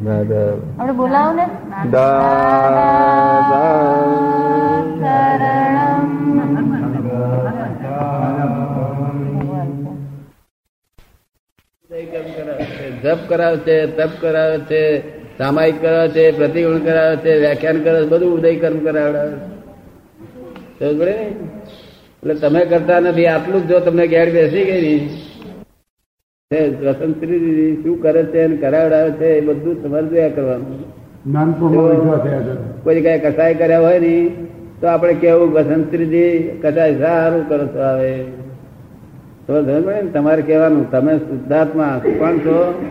આપણે 0.00 0.92
બોલાવો 0.92 1.32
ને. 1.32 1.46
જપ 13.02 13.28
કરાવે 13.28 13.58
છે 13.58 13.86
તપ 13.86 14.10
કરાવે 14.20 14.58
છે 14.58 14.82
સામાયિક 15.38 15.80
કરાવે 15.80 16.08
છે 16.08 16.30
પ્રતિગુણ 16.32 16.78
કરાવે 16.78 17.16
છે 17.16 17.38
વ્યાખ્યાન 17.38 17.82
કરે 17.82 18.02
છે 18.02 18.08
બધું 18.08 18.32
ઉદય 18.32 18.56
કર્મ 18.56 18.78
કરાવડાવે? 18.78 19.36
એટલે 20.80 22.34
તમે 22.34 22.64
કરતા 22.64 23.00
નથી 23.00 23.26
આટલું 23.26 23.62
જ 23.62 23.70
જો 23.70 23.80
તમને 23.80 24.06
ગેર 24.06 24.30
બેસી 24.30 24.64
ગઈ 24.64 25.27
ની 26.52 27.76
તે 27.76 27.82
શું 27.82 28.02
કરે 28.02 28.22
છે 28.24 28.44
અને 28.44 28.56
કરાવડાવે 28.56 29.10
છે 29.10 29.26
એ 29.26 29.40
બધું 29.40 29.82
તમારે 29.82 30.06
જોયા 30.06 30.28
કરવાનું. 30.28 30.78
કોઈ 32.82 33.00
કઈ 33.00 33.18
કસાય 33.18 33.54
કર્યા 33.54 33.80
હોય 33.80 33.98
ને 33.98 34.30
તો 34.80 34.86
આપણે 34.86 35.14
કેવું 35.14 35.52
વસંતરીજી 35.52 36.38
કસાય 36.62 36.94
સારું 36.98 37.48
કરો 37.48 37.66
છો 37.66 37.78
આવે. 37.78 38.22
તો? 39.46 39.82
તમારે 40.12 40.42
કહેવાનું 40.42 40.90
તમે 40.90 41.18
શુદ્ધાત્મા 41.18 42.00
કોણ 42.18 42.38
છો? 42.38 42.86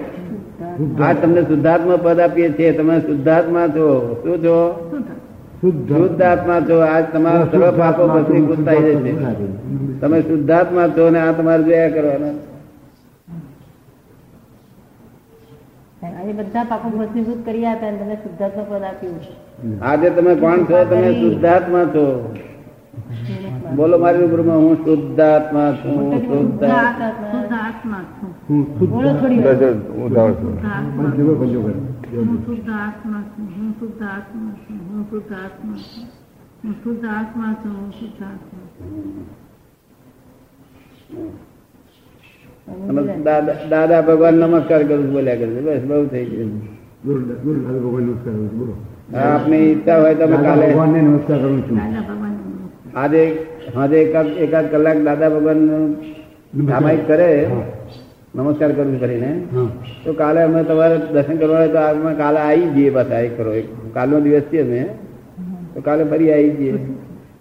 આ 1.04 1.14
તમને 1.14 1.42
શુદ્ધાત્મા 1.42 1.96
પદ 1.96 2.20
આપીએ 2.20 2.50
છીએ 2.50 2.72
તમે 2.72 3.00
શુદ્ધાત્મા 3.00 3.68
છો. 3.68 4.16
શું 4.24 4.38
છો? 4.38 4.58
શુદ્ધ. 5.62 5.98
શુદ્ધાત્મા 5.98 6.60
છો. 6.60 6.80
આજ 6.80 7.06
તમારો 7.14 7.46
સર્વ 7.46 7.72
પાપો 7.72 8.08
ભસ્મીભૂત 8.08 8.58
ગુસ્સાઈ 8.58 8.96
જશે 8.96 9.12
તમે 10.00 10.22
શુદ્ધાત્મા 10.22 10.88
છો 10.88 11.10
ને 11.10 11.20
આ 11.20 11.32
તમારે 11.32 11.64
જોયા 11.64 11.90
કરવાના. 11.90 12.57
આજે 16.04 16.34
બધા 16.34 16.64
પાકો 16.64 16.90
ભસ્મીભૂત 16.90 17.46
કરી 17.46 17.66
આપ્યા 17.66 17.90
અને 17.90 17.98
તમે 17.98 18.16
શુદ્ધાત્મા 18.16 18.64
પદ 18.64 18.84
આપ્યું 18.84 19.20
આજે 19.82 20.10
તમે 20.10 20.36
કોણ 20.36 20.58
છો? 20.58 20.86
તમે 20.86 21.14
શુદ્ધાત્મા 21.14 21.86
છો. 21.86 22.36
બોલો 23.76 23.98
મારી 23.98 24.20
રૂબરૂમાં 24.20 24.58
હું 24.58 24.86
શુદ્ધાત્મા 24.86 25.72
છું 25.72 26.22
શુદ્ધાત્મા. 26.22 28.02
હું 28.50 28.80
શુદ્ધ 28.80 29.06
આત્મા 37.06 37.54
છું. 37.54 37.76
હું 37.76 37.92
શુદ્ધ 37.92 38.24
દાદા 42.68 43.56
દાદા 43.72 44.02
ભગવાન 44.08 44.36
નમસ્કાર 44.42 44.82
કરું 44.90 45.08
બોલ્યા 45.14 45.40
કરે 45.40 45.62
બસ 45.68 45.84
બહુ 45.90 46.06
થઈ 46.12 46.26
ગયું. 46.32 46.52
ગુરુ 47.06 47.20
ગુરુ 47.44 47.60
દાદા 47.66 47.82
ભગવાન 47.86 48.04
નમસ્કાર 48.08 48.34
કરું 48.36 48.48
છું 48.50 48.58
બોલો. 48.60 48.74
હા, 49.14 49.30
આપની 49.36 49.64
ઈચ્છા 49.72 49.98
હોય 50.02 50.16
તમે 50.20 50.38
કાલે 50.46 50.66
નમસ્કાર 51.08 51.40
કરું 51.44 51.62
છું. 51.68 51.78
આજે 52.96 53.24
આજે 53.76 53.98
એકાદ 54.46 54.66
કલાક 54.72 54.98
દાદા 55.08 55.30
ભગવાન 55.36 55.62
સામાયિક 56.70 57.04
કરે. 57.10 57.30
નમસ્કાર 58.36 58.72
કરું 58.76 58.88
છું 58.92 59.00
કરીને. 59.04 59.32
તો 60.04 60.10
કાલે 60.22 60.40
અમે 60.44 60.60
તમારે 60.70 60.96
દર્શન 61.14 61.38
કરવા 61.42 61.60
હોય 61.62 61.72
તો 61.76 61.80
અમે 61.90 62.12
કાલે 62.22 62.40
આવી 62.46 62.70
જઈએ 62.76 62.92
પાછા 62.98 63.22
એક 63.28 63.34
કરો 63.38 63.52
એક. 63.62 63.68
કાલનો 63.96 64.18
દિવસ 64.26 64.46
છે 64.52 64.60
અમે 64.62 64.82
તો 65.74 65.80
કાલે 65.88 66.04
ફરી 66.12 66.32
આવી 66.36 66.56
જઈએ. 66.60 66.74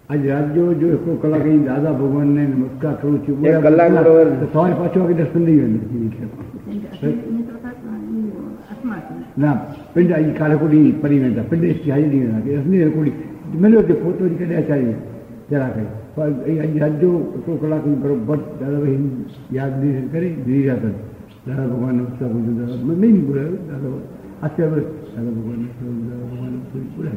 આજ 0.09 0.21
રાત 0.27 0.53
જો 0.55 0.63
જો 0.79 0.87
એક 0.95 1.21
કલાક 1.21 1.41
અહીં 1.41 1.63
દાદા 1.65 1.91
ભગવાનને 1.91 2.43
નમસ્કાર 2.51 2.95
કરું 3.01 3.17
છું. 3.25 3.35
એક 3.45 3.57
કલાક 3.63 3.91
બરોબર. 3.91 4.27
સવારે 4.53 4.75
પાછો 4.79 4.99
વાગે 4.99 5.15
દર્શન 5.19 5.41
નહીં 5.41 5.73
ના 9.37 9.55
પિંડ 9.93 10.11
આજે 10.11 10.31
કાલે 10.39 10.55
કોઈ 10.61 11.19
નતા 11.19 11.49
પિંડ 11.49 11.63
હાજરી 11.91 12.09
નહીં 12.11 12.31
નાખે 12.33 12.51
અસલી 12.59 12.89
કોડી 12.95 13.15
મળ્યો 13.61 13.83
તે 13.89 13.93
પોતો 14.03 14.23
કદાચ 14.39 14.67
ચાલી 14.69 14.95
જરા 15.49 15.71
કઈ. 15.75 15.89
આજે 16.59 16.79
રાત 16.79 16.93
જો 17.01 17.09
સો 17.45 17.51
કલાક 17.61 17.83
બરોબર 18.03 18.39
દાદાભાઈ 18.59 19.09
યાદ 19.57 19.83
કરી 20.11 20.33
ધીરી 20.45 20.69
જ. 20.81 20.85
દાદા 21.47 21.67
ભગવાન 21.71 21.95
નમસ્કાર 21.99 22.29
કરું 22.31 22.43
છું. 22.45 22.55
દાદા 22.59 22.95
નહીં 23.01 23.17
બોલાવ્યું 23.27 23.59
દાદા 23.69 24.16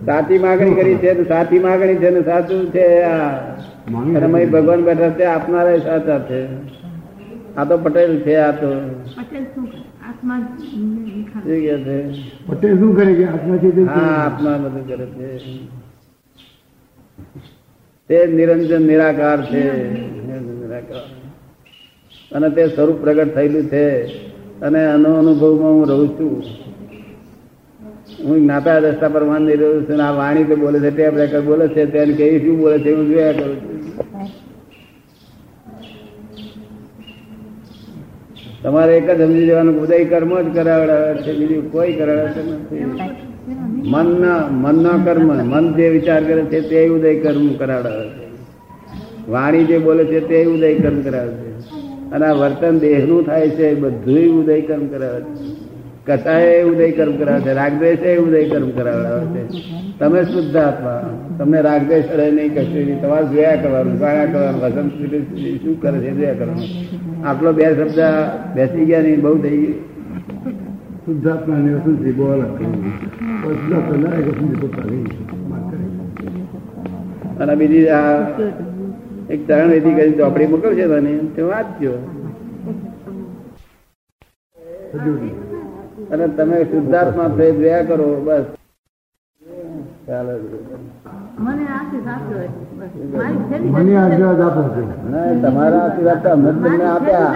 સાચી 0.07 0.39
માગણી 0.39 0.75
કરી 0.75 0.95
છે 0.95 1.29
સાચી 1.29 1.59
માગણી 1.59 1.95
છે 1.95 2.11
ને 2.11 2.23
સાચું 2.23 2.71
છે 2.71 3.03
અને 4.21 4.47
ભગવાન 4.47 4.85
બેઠા 4.85 5.11
છે 5.11 5.25
આપનારા 5.25 5.79
સાચા 5.79 6.19
છે. 6.19 6.47
આ 7.57 7.65
તો 7.65 7.79
પટેલ 7.79 8.21
છે 8.21 8.37
આ 8.37 8.51
તો. 8.51 8.71
પટેલ 8.71 9.45
શું 9.45 9.67
કરે? 9.67 9.83
છે? 11.79 12.09
પટેલ 12.47 12.79
શું 12.79 12.97
કરે 12.97 13.15
કે 13.15 13.25
આત્મા 13.25 14.57
બધું 14.57 14.89
કરે 14.89 15.07
છે. 15.07 15.39
તે 18.09 18.27
નિરંજન 18.27 18.83
નિરાકાર 18.83 19.47
છે. 19.47 19.93
નિરાકાર. 20.41 21.03
અને 22.33 22.51
તે 22.51 22.67
સ્વરૂપ 22.67 22.97
પ્રગટ 22.97 23.35
થયેલું 23.35 23.65
છે. 23.65 24.07
અને 24.61 24.87
આનો 24.87 25.15
અનુભવમાં 25.15 25.73
હું 25.73 25.89
રહું 25.89 26.09
છું. 26.09 26.61
હું 28.25 28.37
જ્ઞાતા 28.41 28.79
રસ્તા 28.79 29.09
પર 29.09 29.25
માન 29.25 29.43
નહીં 29.43 29.59
રહ્યો 29.59 29.83
છું 29.83 30.01
આ 30.05 30.11
વાણી 30.11 30.45
તો 30.45 30.57
બોલે 30.57 30.79
છે, 30.81 30.91
ટેપ 30.91 31.15
રેકર 31.17 31.41
બોલે 31.41 31.67
છે, 31.69 31.87
તેને 31.87 32.13
કેવી 32.13 32.41
શું 32.41 32.59
બોલે 32.59 32.79
છે, 32.79 32.93
હું 32.93 33.07
જોયા 33.07 33.33
કરું 33.33 33.57
છું. 33.61 33.81
તમારે 38.63 38.97
એક 38.97 39.11
જ 39.11 39.21
સમજી 39.21 39.47
જવાનું 39.47 39.81
ઉદય 39.83 40.05
કર્મ 40.05 40.41
જ 40.41 40.55
કરાવડાવે 40.55 41.15
છે, 41.23 41.33
બીજું 41.39 41.73
કોઈ 41.73 41.93
કરાવડાવતું 41.93 42.47
નથી. 42.55 42.85
મન 43.89 44.09
મનનો 44.51 44.93
કર્મ, 45.05 45.29
મન 45.53 45.75
જે 45.75 45.89
વિચાર 45.89 46.25
કરે 46.25 46.43
છે 46.43 46.61
તે 46.69 46.89
ઉદય 46.89 47.15
કર્મ 47.21 47.49
કરાવડાવે 47.55 48.09
છે. 48.09 48.27
વાણી 49.31 49.65
જે 49.65 49.79
બોલે 49.79 50.05
છે 50.05 50.21
તે 50.29 50.45
ઉદય 50.45 50.75
કર્મ 50.75 51.01
કરાવે 51.03 51.33
છે. 51.33 51.51
અને 52.11 52.25
આ 52.27 52.33
વર્તન 52.33 52.79
દેહનું 52.79 53.27
થાય 53.27 53.49
છે 53.49 53.75
બધું 53.75 54.41
ઉદય 54.41 54.61
કર્મ 54.61 54.87
કરાવે 54.87 55.21
છે. 55.21 55.70
કથાએ 56.11 56.63
ઉદય 56.63 56.91
કર્મ 56.91 57.17
કરાવે 57.17 57.41
છે 57.41 57.53
રાગદેશ 57.53 58.19
ઉદય 58.19 58.49
કર્મ 58.49 58.71
કરાવડાવે 58.71 59.27
છે. 59.27 59.63
તમે 59.99 60.23
શુદ્ધ 60.23 60.57
આત્મા. 60.57 61.19
તમને 61.39 61.61
રાગદ્વેષ 61.61 62.05
રહે 62.11 62.31
નહીં 62.31 62.55
કશું 62.55 63.03
તમારે 63.03 63.27
જોયા 63.27 63.57
કરવાનું 63.57 63.99
ગાયા 63.99 64.25
કરવાનું 64.25 64.61
વસંત 64.61 64.93
શું 65.63 65.81
કરે 65.81 65.99
છે 65.99 66.11
જોયા 66.11 66.35
કરવાનું. 66.35 67.29
આટલો 67.29 67.53
બે 67.53 67.65
શબ્દ 67.65 68.01
બેસી 68.55 68.85
ગયા 68.85 69.03
નહીં 69.03 69.21
બહુ 69.21 69.39
થઈ 69.39 69.57
ગયું. 69.57 69.91
શુદ્ધાત્મા 71.07 71.57
ને 71.57 71.75
વસંતથી 71.75 72.13
છે. 75.05 75.41
અને 77.39 77.55
બીજી 77.55 77.89
આ 77.89 78.29
એક 79.31 79.49
ચરણ 79.49 79.69
વિધિ 79.69 79.91
કરી 79.91 80.13
ચોપડી 80.13 80.47
મોકલશે 80.47 80.87
તને? 80.87 81.19
તે 81.37 81.43
વાંચજો. 81.43 81.93
અને 86.13 86.27
તમે 86.37 86.59
શુદ્ધાત્મા 86.71 87.29
પ્રેમ 87.35 87.57
રહ્યા 87.63 87.87
કરો 87.89 88.07
બસ. 88.27 88.47
ચાલો. 90.07 90.33
તમારા 95.43 95.83
આશીર્વાદ 95.83 96.23
તો 96.23 96.29
અમે 96.33 96.51
તમને 96.53 96.85
આપ્યા. 96.85 97.33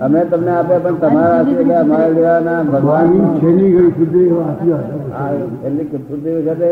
અમે 0.00 0.20
તમને 0.24 0.50
આપ્યા 0.50 0.80
પણ 0.80 0.98
તમારા 1.00 1.38
આશીર્વાદ 1.38 1.80
અમારા 1.80 2.62
ભગવાનની 2.64 2.70
ભગવાન 2.72 3.08
એટલે 3.26 3.66
ઘડી 3.74 3.92
સુધી 3.98 4.26
એવા 4.28 4.46
આશીર્વાદ 4.46 4.86
આપો 4.86 4.96
છો. 5.00 5.10
આ 5.14 5.30
છેલ્લી 5.62 5.88
કૃતિ 5.90 6.30
વખતે 6.38 6.70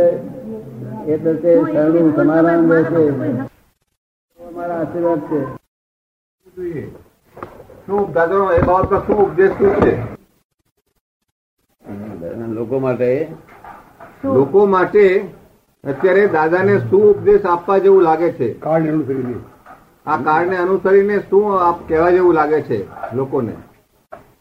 એ 1.06 1.18
તો 1.18 1.30
તે 1.42 1.50
શરણું 1.72 2.10
સમારામ 2.16 2.62
રહેશે 2.72 3.02
અમારા 4.38 4.80
આશીર્વાદ 4.80 5.20
છે. 5.28 5.40
શું 7.86 8.02
દાદા 8.14 8.48
એ 8.56 8.58
બાબતમાં 8.66 9.02
શું 9.06 9.18
ઉપદેશ 9.24 9.54
શું 9.58 9.72
છે? 9.82 9.92
લોકો 12.32 12.78
માટે 12.78 13.28
લોકો 14.24 14.66
માટે 14.66 15.24
અત્યારે 15.84 16.26
દાદાને 16.26 16.78
શું 16.78 17.10
ઉપદેશ 17.10 17.46
આપવા 17.46 17.78
જેવું 17.78 18.02
લાગે 18.02 18.32
છે? 18.32 18.52
કાર્ડ 18.52 18.88
અનુસરીને. 18.88 19.34
આ 20.06 20.16
કાળને 20.16 20.56
અનુસરીને 20.56 21.18
શું 21.18 21.68
આપ 21.68 21.88
કહેવા 21.88 22.10
જેવું 22.10 22.34
લાગે 22.34 22.60
છે 22.62 22.86
લોકોને? 23.14 23.52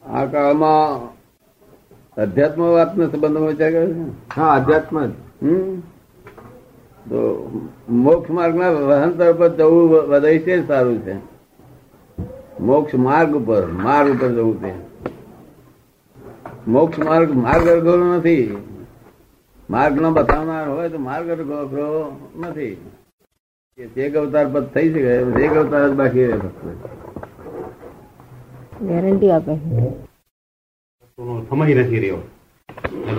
આ 0.05 0.25
કાળમાં 0.25 1.00
અધ્યાત્મ 2.17 2.62
વાતનો 2.62 3.07
સંબંધ 3.07 3.38
વિચાર 3.38 3.71
કરે 3.71 3.86
છે 3.88 4.05
હા 4.36 4.53
અધ્યાત્મ 4.53 5.05
જ. 5.05 5.12
તો 7.10 7.19
મોક્ષ 7.89 8.29
માર્ગના 8.29 8.69
વહન 8.69 9.12
પર 9.12 9.50
જવું 9.50 9.89
વધારે 9.89 10.39
છે 10.39 10.67
સારું 10.67 11.00
છે? 11.00 11.15
મોક્ષ 12.62 12.93
માર્ગ 12.93 13.36
ઉપર 13.36 13.65
માર્ગ 13.65 14.10
ઉપર 14.12 14.29
જવું 14.29 14.63
છે. 14.63 14.90
મોક્ષ 16.68 16.98
માર્ગ 17.00 17.30
માર્ગ 17.36 17.65
અઘરો 17.70 17.94
નથી. 18.13 18.46
માર્ગ 19.70 19.96
નો 19.98 20.10
બતાવનાર 20.12 20.68
હોય 20.68 20.89
તો 20.89 21.00
માર્ગ 21.00 21.27
અઘરો 21.32 21.88
નથી. 22.39 22.75
તે 23.77 24.03
અવતાર 24.15 24.48
પદ 24.50 24.65
થઈ 24.74 24.89
શકે 24.91 25.13
તે 25.36 25.56
અવતાર 25.56 25.84
જ 25.86 25.94
બાકી 25.96 26.27
રહે 26.27 26.38
ફક્ત. 26.39 26.60
ગેરંટી 28.82 29.32
આપે 29.32 29.53
સમય 31.48 31.75
નથી 31.75 32.00
રહ્યો. 32.00 32.20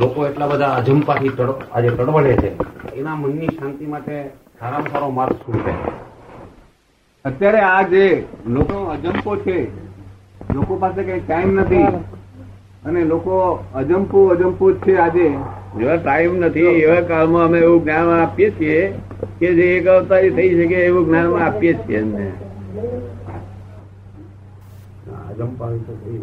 લોકો 0.00 0.26
એટલા 0.26 0.48
બધા 0.48 0.76
અજંપાથી 0.76 1.32
આજે 1.70 1.90
તડવડે 1.90 2.32
છે. 2.36 2.50
એના 2.94 3.16
મનની 3.16 3.56
શાંતિ 3.56 3.84
માટે 3.86 4.16
સારામાં 4.58 4.90
સારો 4.90 5.08
માર્ગ 5.10 5.36
શું 5.38 5.56
છે? 5.64 5.72
અત્યારે 7.24 7.60
આ 7.62 7.82
જે 7.84 8.04
લોકો 8.46 8.76
અજંપો 8.92 9.32
છે 9.36 9.56
લોકો 10.54 10.72
પાસે 10.76 11.00
કઈ 11.04 11.20
ટાઈમ 11.20 11.60
નથી. 11.60 11.86
અને 12.82 13.04
લોકો 13.04 13.64
અજંપુ 13.74 14.30
અજંપુ 14.30 14.72
જ 14.72 14.76
છે 14.84 14.96
આજે. 14.96 15.26
જેવા 15.78 15.96
ટાઈમ 15.96 16.34
નથી 16.44 16.82
એવા 16.82 17.00
કાળમાં 17.00 17.44
અમે 17.44 17.58
એવું 17.58 17.82
જ્ઞાન 17.82 18.08
આપીએ 18.10 18.50
છીએ 18.50 18.92
કે 19.38 19.54
જે 19.54 19.76
એક 19.76 19.86
અવતારી 19.86 20.30
થઈ 20.30 20.50
શકે 20.58 20.78
એવું 20.84 21.04
જ્ઞાન 21.04 21.42
આપીએ 21.42 21.74
છીએ 21.74 21.98
એમને? 21.98 22.26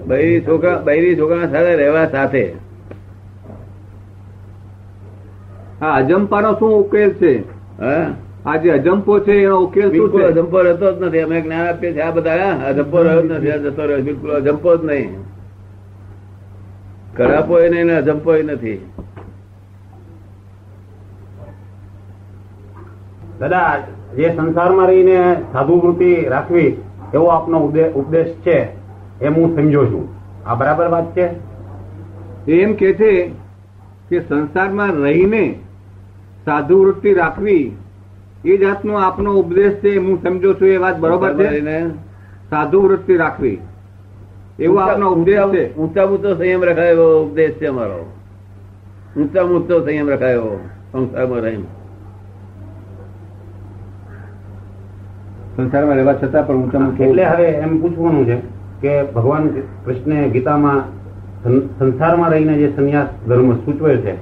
બૈરી 0.07 0.41
છોકરા 0.41 0.79
બૈરી 0.79 1.15
છોકરા 1.15 1.47
સાથે 1.47 1.75
રહેવા 1.75 2.07
સાથે. 2.07 2.43
હા 5.79 5.93
અજંપાનો 5.93 6.51
શું 6.59 6.73
ઉકેલ 6.73 7.11
છે? 7.13 7.43
હા? 7.79 8.05
આ 8.45 8.57
જે 8.57 8.71
અજંપો 8.71 9.19
છે 9.19 9.43
એનો 9.43 9.57
ઉકેલ 9.59 9.83
શું 9.83 9.91
બિલકુલ 9.91 10.21
છે? 10.21 10.27
અજંપો 10.27 10.61
રહેતો 10.61 10.91
જ 10.91 11.05
નથી. 11.05 11.19
અમે 11.19 11.41
જ્ઞાન 11.41 11.67
આપીએ 11.67 11.91
છીએ 11.91 12.03
આ 12.03 12.11
બધા. 12.11 12.53
અજંપો 12.65 12.97
રહ્યો 13.03 13.21
જ 13.21 13.31
નથી 13.31 13.59
જતો 13.63 13.85
રહ્યો 13.85 14.01
બિલકુલ 14.01 14.31
અજંપો 14.31 14.77
જ 14.77 14.85
નહીં. 14.85 15.28
કરાપોય 17.17 17.65
એને 17.65 17.93
અજંપો 17.93 18.33
નથી. 18.33 18.85
દાદા 23.39 23.77
જે 24.17 24.35
સંસારમાં 24.35 24.87
રહીને 24.87 25.35
સાધુ 25.51 25.79
વૃત્તિ 25.79 26.25
રાખવી 26.25 26.77
એવો 27.13 27.27
આપનો 27.27 27.59
ઉપદેશ 27.95 28.27
છે 28.27 28.67
એમ 29.21 29.35
હું 29.35 29.55
સમજો 29.55 29.85
છું. 29.85 30.07
આ 30.45 30.55
બરાબર 30.55 30.87
વાત 30.87 31.17
છે? 31.17 31.29
એમ 32.51 32.73
કે 32.73 32.93
છે 32.93 33.31
કે 34.09 34.19
સંસારમાં 34.19 34.91
રહીને 34.91 35.59
સાધુ 36.45 36.83
વૃત્તિ 36.83 37.13
રાખવી 37.13 37.77
એ 38.45 38.57
જાતનો 38.57 38.93
આપનો 38.93 39.33
ઉપદેશ 39.33 39.73
છે 39.73 39.97
હું 39.97 40.23
સમજો 40.23 40.53
છું 40.53 40.67
એ 40.67 40.77
વાત 40.77 40.99
બરોબર 40.99 41.33
છે? 41.33 41.87
સાધુ 42.49 42.81
વૃત્તિ 42.81 43.17
રાખવી. 43.17 43.57
એવો 44.59 44.77
આપનો 44.77 45.11
ઉપદેશ 45.11 45.51
છે. 45.53 45.63
ઊંચા 45.77 46.05
ઊંચો 46.05 46.35
સંયમ 46.35 46.63
રખાયો 46.63 46.91
એવો 46.91 47.23
ઉપદેશ 47.23 47.51
છે 47.51 47.65
અમારો. 47.65 47.99
ઊંચા 49.17 49.43
ઊંચો 49.43 49.85
સંયમ 49.85 50.09
રખાયો 50.09 50.59
સંસારમાં 50.91 51.41
રહી 51.41 51.63
સંસારમાં 55.55 55.95
રહેવા 55.95 56.13
છતાં 56.13 56.47
પણ 56.47 56.55
ઊંચામાં 56.55 56.97
એટલે 56.97 57.25
હવે 57.25 57.47
એમ 57.47 57.81
પૂછવાનું 57.81 58.25
છે 58.25 58.37
કે 58.81 59.03
ભગવાન 59.03 59.49
કૃષ્ણે 59.85 60.29
ગીતામાં 60.29 60.81
સંસારમાં 61.79 62.29
રહીને 62.29 62.53
જે 62.53 62.73
સંન્યાસ 62.75 63.07
ધર્મ 63.27 63.55
સૂચવે 63.55 63.97
છે 63.97 64.13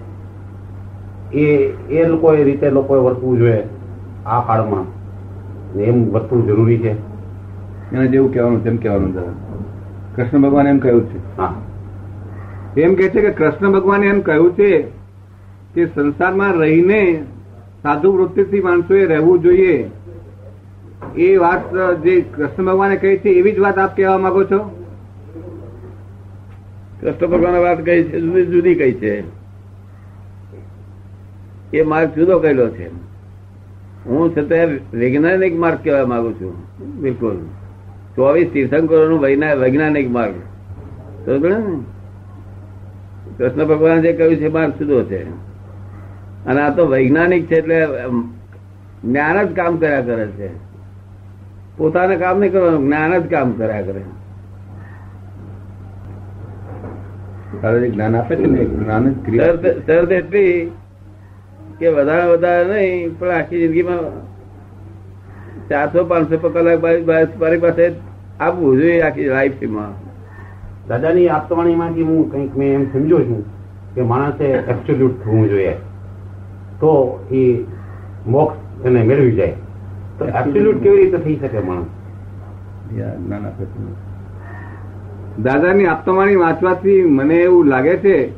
એ 1.33 1.45
એ 1.89 2.05
લોકો 2.07 2.33
એ 2.33 2.43
રીતે 2.43 2.69
લોકોએ 2.69 2.99
વર્તવું 2.99 3.37
જોઈએ 3.37 3.63
આ 4.25 4.41
કાળમાં. 4.41 4.85
એમ 5.79 6.11
વર્તવું 6.11 6.47
જરૂરી 6.47 6.77
છે. 6.77 6.91
એને 7.91 8.07
જેવું 8.07 8.33
કહેવાનું 8.33 8.63
તેમ 8.63 8.77
કહેવાનું 8.77 9.13
જરા. 9.13 9.46
કૃષ્ણ 10.17 10.41
ભગવાન 10.41 10.67
એમ 10.67 10.79
કહ્યું 10.79 11.03
છે. 11.05 11.17
એમ 12.81 12.95
કે 12.95 13.09
છે 13.09 13.21
કે 13.21 13.31
કૃષ્ણ 13.31 13.71
ભગવાને 13.71 14.07
એમ 14.07 14.21
કહ્યું 14.21 14.53
છે 14.53 14.81
કે 15.73 15.85
સંસારમાં 15.85 16.53
રહીને 16.53 17.23
સાધુ 17.83 18.11
વૃત્તિથી 18.11 18.61
માણસોએ 18.61 19.05
રહેવું 19.05 19.39
જોઈએ. 19.39 19.89
એ 21.17 21.37
વાત 21.37 21.75
જે 22.03 22.21
કૃષ્ણ 22.21 22.65
ભગવાને 22.65 22.95
કહી 22.95 23.17
છે 23.17 23.29
એવી 23.29 23.51
જ 23.51 23.59
વાત 23.59 23.77
આપ 23.77 23.95
કહેવા 23.97 24.17
માંગો 24.17 24.43
છો? 24.43 24.85
કૃષ્ણ 27.01 27.27
ભગવાન 27.27 27.55
વાત 27.55 27.85
કહી 27.85 28.03
છે 28.03 28.19
જુદી 28.19 28.45
જુદી 28.45 28.75
કહી 28.75 28.93
છે. 28.93 29.23
એ 31.73 31.83
માર્ગ 31.83 32.09
જુદો 32.15 32.39
કહેલો 32.39 32.69
છે. 32.69 32.87
હું 34.05 34.35
છતાં 34.35 34.97
વૈજ્ઞાનિક 34.97 35.59
માર્ગ 35.59 35.77
કહેવા 35.83 36.05
માંગુ 36.05 36.33
છું. 36.33 36.53
બિલકુલ. 37.01 37.37
ચોવીસ 38.17 38.49
તીર્થંકરો 38.53 39.09
નું 39.09 39.19
વૈજ્ઞાનિક 39.19 40.11
માર્ગ. 40.11 40.33
કૃષ્ણ 43.37 43.65
ભગવાન 43.65 44.01
જે 44.01 44.13
કહ્યું 44.13 44.35
છે 44.35 44.47
માર્ગ 44.47 44.71
સીધો 44.71 45.03
છે. 45.03 45.21
અને 46.45 46.61
આ 46.61 46.69
તો 46.75 46.87
વૈજ્ઞાનિક 46.87 47.45
છે 47.45 47.55
એટલે 47.55 47.87
જ્ઞાન 49.03 49.43
જ 49.43 49.55
કામ 49.55 49.77
કર્યા 49.77 50.01
કરે 50.01 50.27
છે. 50.27 50.49
પોતાને 51.77 52.15
કામ 52.15 52.39
નહીં 52.39 52.51
કરવાનું 52.51 52.85
જ્ઞાન 52.85 53.17
જ 53.17 53.31
કામ 53.31 53.51
કર્યા 53.51 53.81
કરે. 53.81 54.03
જ્ઞાન 57.89 58.15
આપે 58.15 58.35
છે 58.35 58.45
ને 58.45 58.65
જ્ઞાન 58.65 59.13
શરત 59.87 60.11
એટલી 60.11 60.71
કે 61.79 61.87
વધારે 61.89 62.31
વધારે 62.31 62.65
નહીં 62.65 63.19
પણ 63.19 63.29
આખી 63.29 63.59
જિંદગીમાં 63.59 64.27
ચારસો 65.69 66.03
પાંચસો 66.03 66.49
કલાક 66.49 66.83
મારી 67.39 67.57
પાસે 67.57 68.06
આપવું 68.39 68.77
જોઈએ 68.77 69.01
આખી 69.01 69.25
લાઈફમાં 69.25 70.07
દાદાની 70.87 71.29
આપતવાણીમાંથી 71.29 72.01
હું 72.01 72.31
કંઈક 72.31 72.57
મેં 72.57 72.73
એમ 72.73 72.93
સમજો 72.93 73.19
છું 73.19 73.45
કે 73.95 74.01
માણસે 74.01 74.45
એબ્સોલ્યુટ 74.45 75.23
થવું 75.23 75.49
જોઈએ. 75.49 75.71
તો 76.79 77.25
એ 77.31 77.63
મોક્ષ 78.27 78.85
એને 78.85 79.03
મેળવી 79.03 79.31
જાય. 79.31 79.53
તો 80.19 80.25
એબ્સોલ્યુટ 80.25 80.77
કેવી 80.77 80.97
રીતે 80.97 81.17
થઈ 81.17 81.35
શકે 81.35 81.59
માણસ? 81.59 81.85
દાદાની 85.43 85.85
આપતવાણી 85.85 86.35
વાંચવાથી 86.35 87.01
મને 87.01 87.35
એવું 87.35 87.65
લાગે 87.65 87.97
છે 87.97 88.29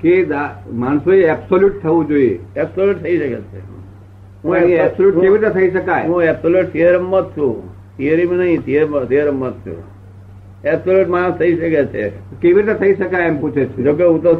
કે 0.00 0.26
માણસો 0.26 0.72
માણસોએ 0.72 1.22
એબ્સોલ્યુટ 1.22 1.82
થવું 1.82 2.08
જોઈએ. 2.08 2.38
એબ્સોલ્યુટ 2.56 3.02
થઈ 3.02 3.18
શકે 3.18 3.40
છે. 3.40 3.60
હું 4.44 4.56
એબ્સોલ્યુટ 4.56 5.20
કેવી 5.20 5.38
રીતે 5.38 5.50
થઈ 5.50 5.70
શકાય? 5.70 6.06
હું 6.06 6.22
એબ્સોલ્યુટ 6.22 6.66
થિયરમમાં 6.66 7.22
જ 7.22 7.24
છું. 7.24 7.69
થિયરીમાં 8.00 8.36
નહીં 8.36 8.60
થિયરમાં 8.60 9.06
જ 9.06 9.66
છું 9.66 9.78
એબ્સોલ્યુટ 10.64 11.08
માણસ 11.08 11.34
થઈ 11.34 11.56
શકે 11.56 11.84
છે. 11.84 12.08
કેવી 12.40 12.62
રીતે 12.62 12.74
થઈ 12.74 12.94
શકાય 12.94 13.26
એમ 13.26 13.40
પૂછે 13.40 13.64
છે? 13.64 13.82
જોકે 13.82 14.04
હું 14.04 14.22
તો 14.22 14.32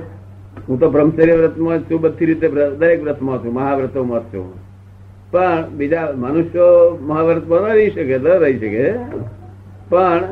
હું 0.68 0.80
તો 0.80 0.90
બ્રહ્મચર્ય 0.90 1.34
વ્રતમાં 1.34 1.78
છું 1.78 2.00
બધી 2.00 2.26
રીતે 2.26 2.48
દરેક 2.48 3.02
વ્રતમાં 3.02 3.38
છું 3.38 3.52
મહાવ્રતોમાં 3.54 4.20
છું. 4.20 4.54
પણ 5.30 5.68
બીજા 5.70 6.12
મનુષ્યો 6.14 6.98
મહાવ્રતમાં 7.02 7.60
ન 7.60 7.72
રહી 7.72 7.90
શકે 7.90 8.18
ન 8.18 8.26
રહી 8.26 8.58
શકે. 8.58 8.92
પણ 9.88 10.22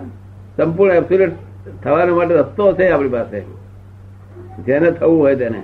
સંપૂર્ણ 0.57 0.95
એબ્સોલ્યુટ 0.95 1.31
થવાના 1.85 2.15
માટે 2.15 2.35
રસ્તો 2.35 2.73
છે 2.73 2.89
આપણી 2.89 3.09
પાસે. 3.09 3.41
જેને 4.67 4.91
થવું 4.91 5.19
હોય 5.19 5.35
તેને. 5.35 5.63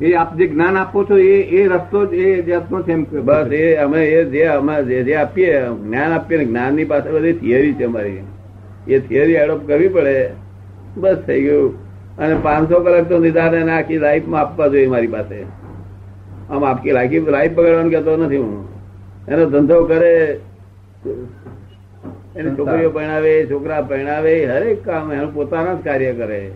એ 0.00 0.12
આપ 0.12 0.36
જે 0.36 0.46
જ્ઞાન 0.46 0.76
આપો 0.76 1.04
છો, 1.04 1.18
એ 1.18 1.42
એ 1.42 1.66
રસ્તો 1.66 2.04
એ 2.04 2.42
જાતનો 2.42 2.82
છે 2.82 2.94
બસ 2.94 3.52
એ 3.52 3.74
અમે 3.74 4.06
એ 4.06 4.24
જે 4.24 4.44
અમે 4.44 5.02
જે 5.02 5.14
આપીએ, 5.14 5.60
જ્ઞાન 5.60 6.12
આપીએ 6.12 6.44
જ્ઞાનની 6.44 6.84
પાસે 6.84 7.10
બધી 7.10 7.32
થિયરી 7.32 7.74
છે 7.74 7.84
અમારી. 7.84 8.18
એ 8.88 8.98
થિયરી 8.98 9.32
એડોપ્ટ 9.32 9.66
કરવી 9.66 9.88
પડે. 9.88 10.30
બસ 10.96 11.16
થઈ 11.26 11.42
ગયું. 11.42 11.88
અને 12.18 12.36
પાંચસો 12.42 12.80
કલાક 12.80 13.08
તો 13.08 13.18
નિદાન 13.18 13.54
એને 13.54 13.72
આખી 13.72 13.98
લાઈફમાં 13.98 14.40
આપવા 14.40 14.68
જોઈએ 14.68 14.86
મારી 14.86 15.06
પાસે. 15.06 15.42
આમ 16.50 16.64
આખી 16.64 16.90
લાઈફ 16.90 17.28
લાઈફ 17.28 17.52
બગાડવાનું 17.52 17.90
કહેતો 17.90 18.16
નથી 18.16 18.36
હું. 18.36 18.68
એનો 19.28 19.50
ધંધો 19.50 19.84
કરે. 19.84 20.40
એની 22.36 22.50
છોકરીઓ 22.58 22.90
પરણાવે, 22.90 23.46
છોકરા 23.50 23.80
પરણાવે, 23.80 24.46
હરેક 24.46 24.84
કામ 24.84 25.12
એનું 25.12 25.34
પોતાના 25.34 25.74
જ 25.74 25.84
કાર્ય 25.84 26.12
કરે. 26.12 26.50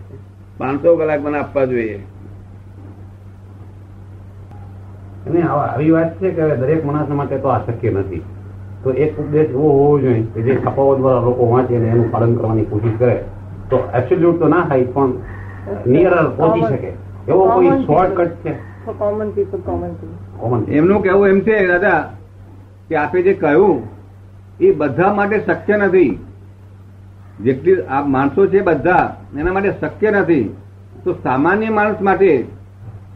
પાંચસો 0.57 0.95
કલાક 0.95 1.21
મને 1.21 1.37
આપવા 1.37 1.65
જોઈએ. 1.65 1.99
અને 5.27 5.41
આવી 5.49 5.91
વાત 5.91 6.19
છે 6.19 6.31
કે 6.37 6.55
દરેક 6.61 6.85
માણસ 6.85 7.09
માટે 7.19 7.37
તો 7.43 7.47
આ 7.49 7.61
શક્ય 7.67 7.91
નથી. 7.91 8.23
તો 8.83 8.89
એક 9.03 9.19
ઉપદેશ 9.19 9.49
એવો 9.49 9.69
હોવો 9.77 9.99
જોઈએ 9.99 10.25
કે 10.33 10.41
જે 10.45 10.57
છાપાઓ 10.63 10.95
દ્વારા 10.97 11.23
લોકો 11.27 11.43
વાંચે 11.51 11.75
અને 11.77 11.87
એનું 11.93 12.09
પાલન 12.11 12.35
કરવાની 12.37 12.67
કોશિશ 12.71 12.97
કરે. 12.97 13.15
તો 13.69 13.77
એબ્સોલ્યુટ 13.97 14.39
તો 14.39 14.47
ના 14.47 14.65
થાય 14.69 14.85
પણ 14.95 15.11
નિયર 15.85 16.15
પહોંચી 16.37 16.65
શકે. 16.71 16.91
એવો 17.27 17.43
કોઈ 17.53 17.71
શોર્ટકટ 17.85 18.35
છે? 18.43 18.53
કોમન 18.99 19.31
પીપલ 19.35 19.59
કોમન 19.65 19.95
કોમન 20.39 20.65
એમનું 20.69 21.01
કહેવું 21.01 21.27
એમ 21.29 21.41
છે 21.41 21.55
દાદા 21.67 22.01
કે 22.89 22.95
આપે 23.03 23.19
જે 23.23 23.33
કહ્યું 23.33 23.81
એ 24.59 24.71
બધા 24.79 25.13
માટે 25.13 25.37
શક્ય 25.47 25.77
નથી. 25.77 26.11
જેટલી 27.45 27.85
આ 27.89 28.03
માણસો 28.15 28.47
છે 28.47 28.61
બધા 28.61 29.05
એના 29.39 29.53
માટે 29.53 29.71
શક્ય 29.81 30.11
નથી. 30.11 30.45
તો 31.03 31.15
સામાન્ય 31.23 31.69
માણસ 31.77 32.01
માટે 32.01 32.31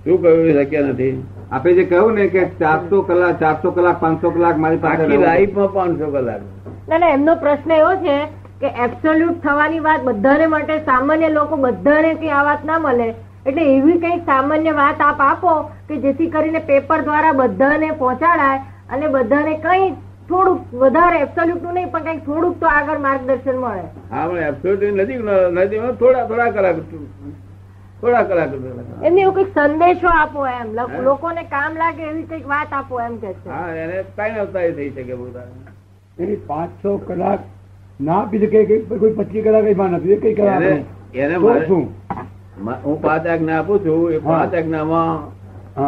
શું 0.03 0.21
કહ્યું 0.21 0.47
એ 0.49 0.53
શક્ય 0.57 0.81
નથી? 0.87 1.15
આપે 1.51 1.69
જે 1.75 1.83
કહ્યું 1.91 2.17
ને 2.19 2.25
કે 2.29 2.41
ચારસો 2.61 2.97
કલાક 3.09 3.37
ચારસો 3.43 3.71
કલાક 3.75 3.99
પાંચસો 3.99 4.31
કલાક 4.31 4.57
મારી 4.63 4.81
પાસે 4.85 5.03
લાઈફમાં 5.11 5.69
પાંચસો 5.77 6.09
કલાક. 6.15 6.41
ના 6.89 6.99
ના 7.03 7.13
એમનો 7.17 7.35
પ્રશ્ન 7.43 7.71
એવો 7.77 7.93
છે 8.05 8.17
કે 8.61 8.71
એબ્સોલ્યુટ 8.85 9.39
થવાની 9.45 9.85
વાત 9.85 10.03
બધાને 10.09 10.45
માટે 10.47 10.73
સામાન્ય 10.89 11.29
લોકો 11.29 11.61
બધાને 11.67 12.09
કઈ 12.23 12.33
આ 12.39 12.43
વાત 12.49 12.67
ના 12.71 12.79
મળે. 12.79 13.07
એટલે 13.45 13.63
એવી 13.75 13.99
કઈ 14.03 14.17
સામાન્ય 14.25 14.75
વાત 14.81 15.05
આપ 15.05 15.23
આપો 15.27 15.55
કે 15.87 16.01
જેથી 16.05 16.29
કરીને 16.35 16.59
પેપર 16.71 16.99
દ્વારા 17.07 17.37
બધાને 17.41 17.87
પહોંચાડાય 18.01 18.59
અને 18.89 19.07
બધાને 19.15 19.53
કઈ 19.65 19.89
થોડુંક 20.29 20.61
વધારે 20.79 21.17
એબ્સોલ્યુટનું 21.25 21.77
નહીં 21.79 21.91
પણ 21.91 22.07
કઈ 22.07 22.25
થોડુંક 22.25 22.55
તો 22.61 22.73
આગળ 22.73 23.03
માર્ગદર્શન 23.05 23.57
મળે. 23.65 23.85
હા 24.11 24.47
એબ્સોલ્યુટ 24.49 24.95
નથી 24.95 25.19
નથી 25.55 25.79
થોડા 25.99 26.25
થોડા 26.29 26.51
કલાક 26.51 26.77
થોડા 28.01 28.23
કલાક 28.23 28.51
એમને 29.01 29.21
એવું 29.21 29.33
કંઈક 29.35 29.49
સંદેશો 29.55 30.09
આપો 30.13 30.45
એમ. 30.47 30.67
લોકોને 31.03 31.43
કામ 31.49 31.71
લાગે 31.77 32.03
એવી 32.03 32.23
કંઈક 32.23 32.47
વાત 32.47 32.73
આપો 32.73 32.99
એમ 33.01 33.17
કે 33.17 33.33
છે. 33.33 33.49
હા 33.49 33.69
એને 33.75 34.03
કઈ 34.17 34.39
અવતારી 34.39 34.73
થઈ 34.77 34.89
શકે 34.95 35.15
બધા 35.15 35.45
એની 36.17 36.39
પાંચ 36.47 36.71
છ 36.81 36.85
કલાક 37.07 37.39
ના 37.99 38.17
આપી 38.17 38.39
શકે 38.41 38.59
કે 38.65 38.75
કોઈ 38.91 39.13
પચીસ 39.13 39.43
કલાક 39.43 39.65
કઈ 39.65 39.75
માં 39.75 39.91
નથી 39.93 40.17
કઈ 40.23 40.35
કલાક 40.35 40.63
એને 41.15 41.35
શું? 41.67 41.83
હું 42.83 42.97
પાંચ 43.01 43.25
આજ્ઞા 43.27 43.57
આપું 43.59 43.79
છું 43.83 44.13
એ 44.13 44.19
પાંચ 44.21 44.53
આજ્ઞામાં 44.53 45.19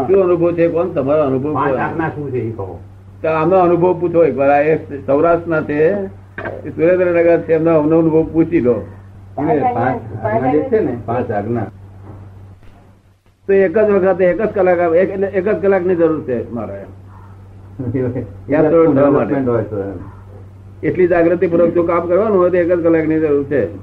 શું 0.07 0.21
અનુભવ 0.23 0.55
છે 0.57 0.69
કોણ? 0.69 0.93
તમારો 0.93 1.23
અનુભવ 1.23 1.53
પાંચ 1.53 1.79
આજ્ઞા 1.79 2.11
શું 2.15 2.31
છે 2.33 2.39
એ 2.41 2.51
કહો. 2.51 2.79
તો 3.21 3.27
આમનો 3.29 3.57
અનુભવ 3.61 3.99
પૂછો 3.99 4.23
એક 4.23 4.35
વાર. 4.37 4.51
એ 4.63 4.73
સૌરાષ્ટ્ર 5.05 5.49
ના 5.49 5.63
છે 5.63 5.79
સુરેન્દ્રનગર 6.75 7.41
છે 7.45 7.53
એમનો 7.55 7.71
અનુભવ 7.79 8.31
પૂછી 8.33 8.61
લો. 8.61 8.75
પાંચ 9.35 9.99
આજ્ઞા 10.23 10.69
છે 10.69 10.79
ને? 10.81 10.93
પાંચ 11.05 11.29
આજ્ઞા 11.31 11.67
તો 13.49 13.53
એક 13.53 13.77
જ 13.77 13.89
વખતે 13.89 14.25
એક 14.25 14.41
જ 14.41 14.47
કલાક 14.47 14.79
આવે. 14.79 14.99
એક 14.99 15.49
જ 15.49 15.61
કલાકની 15.61 15.95
જરૂર 15.95 16.21
છે 16.21 16.51
મારે. 16.51 16.77
એમ. 16.77 18.15
એટલી 20.83 21.07
જાગૃતિ 21.07 21.47
પૂર્વક 21.47 21.69
જો 21.69 21.83
કામ 21.83 22.07
કરવાનું 22.07 22.39
હોય 22.39 22.49
તો 22.49 22.57
એક 22.57 22.71
જ 22.71 22.83
કલાકની 22.83 23.19
જરૂર 23.19 23.43
છે. 23.43 23.75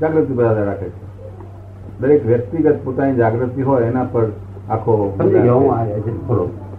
જાગૃતિ 0.00 0.32
બધા 0.32 0.64
રાખે 0.64 0.88
છે. 0.88 1.04
દરેક 2.00 2.26
વ્યક્તિગત 2.26 2.76
પોતાની 2.84 3.14
જાગૃતિ 3.14 3.62
હોય 3.62 3.82
એના 3.84 4.04
પર 4.04 4.26
આખો 4.70 5.18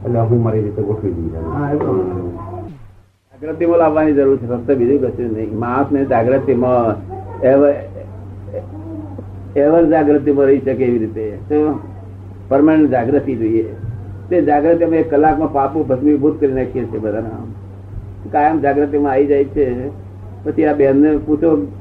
એટલે 0.05 0.19
હું 0.19 0.43
મારી 0.43 0.61
રીતે 0.61 0.81
ગોઠવી 0.81 1.09
એ 1.09 1.29
જાગૃતિમાં 3.33 3.77
લાવવાની 3.77 4.13
જરૂર 4.13 4.37
છે 4.37 4.47
ફક્ત 4.47 4.71
બીજું 4.71 5.01
કશું 5.01 5.33
નહીં. 5.33 5.59
માણસને 5.59 6.05
જાગૃતિમાં 6.05 6.95
એવર 7.41 7.73
એવર 9.55 9.85
જાગૃતિમાં 9.85 10.45
રહી 10.45 10.59
શકે 10.59 10.85
એવી 10.85 10.97
રીતે. 10.97 11.37
તો 11.49 11.79
પરમાનન્ટ 12.47 12.89
જાગૃતિ 12.89 13.35
જોઈએ. 13.35 13.75
તે 14.29 14.41
જાગૃતિ 14.41 14.83
અમે 14.83 14.97
એક 14.97 15.11
કલાકમાં 15.11 15.53
પાપુ 15.53 15.83
ભસ્મીભૂત 15.83 16.39
કરી 16.39 16.53
નાખીએ 16.53 16.85
છીએ 16.85 16.99
બધાના 16.99 17.29
કાયમ 18.31 18.59
જાગૃતિમાં 18.59 19.11
આવી 19.11 19.25
જાય 19.25 19.43
છે. 19.43 19.89
પછી 20.43 20.65
આ 20.65 20.73
બેનને 20.73 21.17
પૂછો 21.17 21.71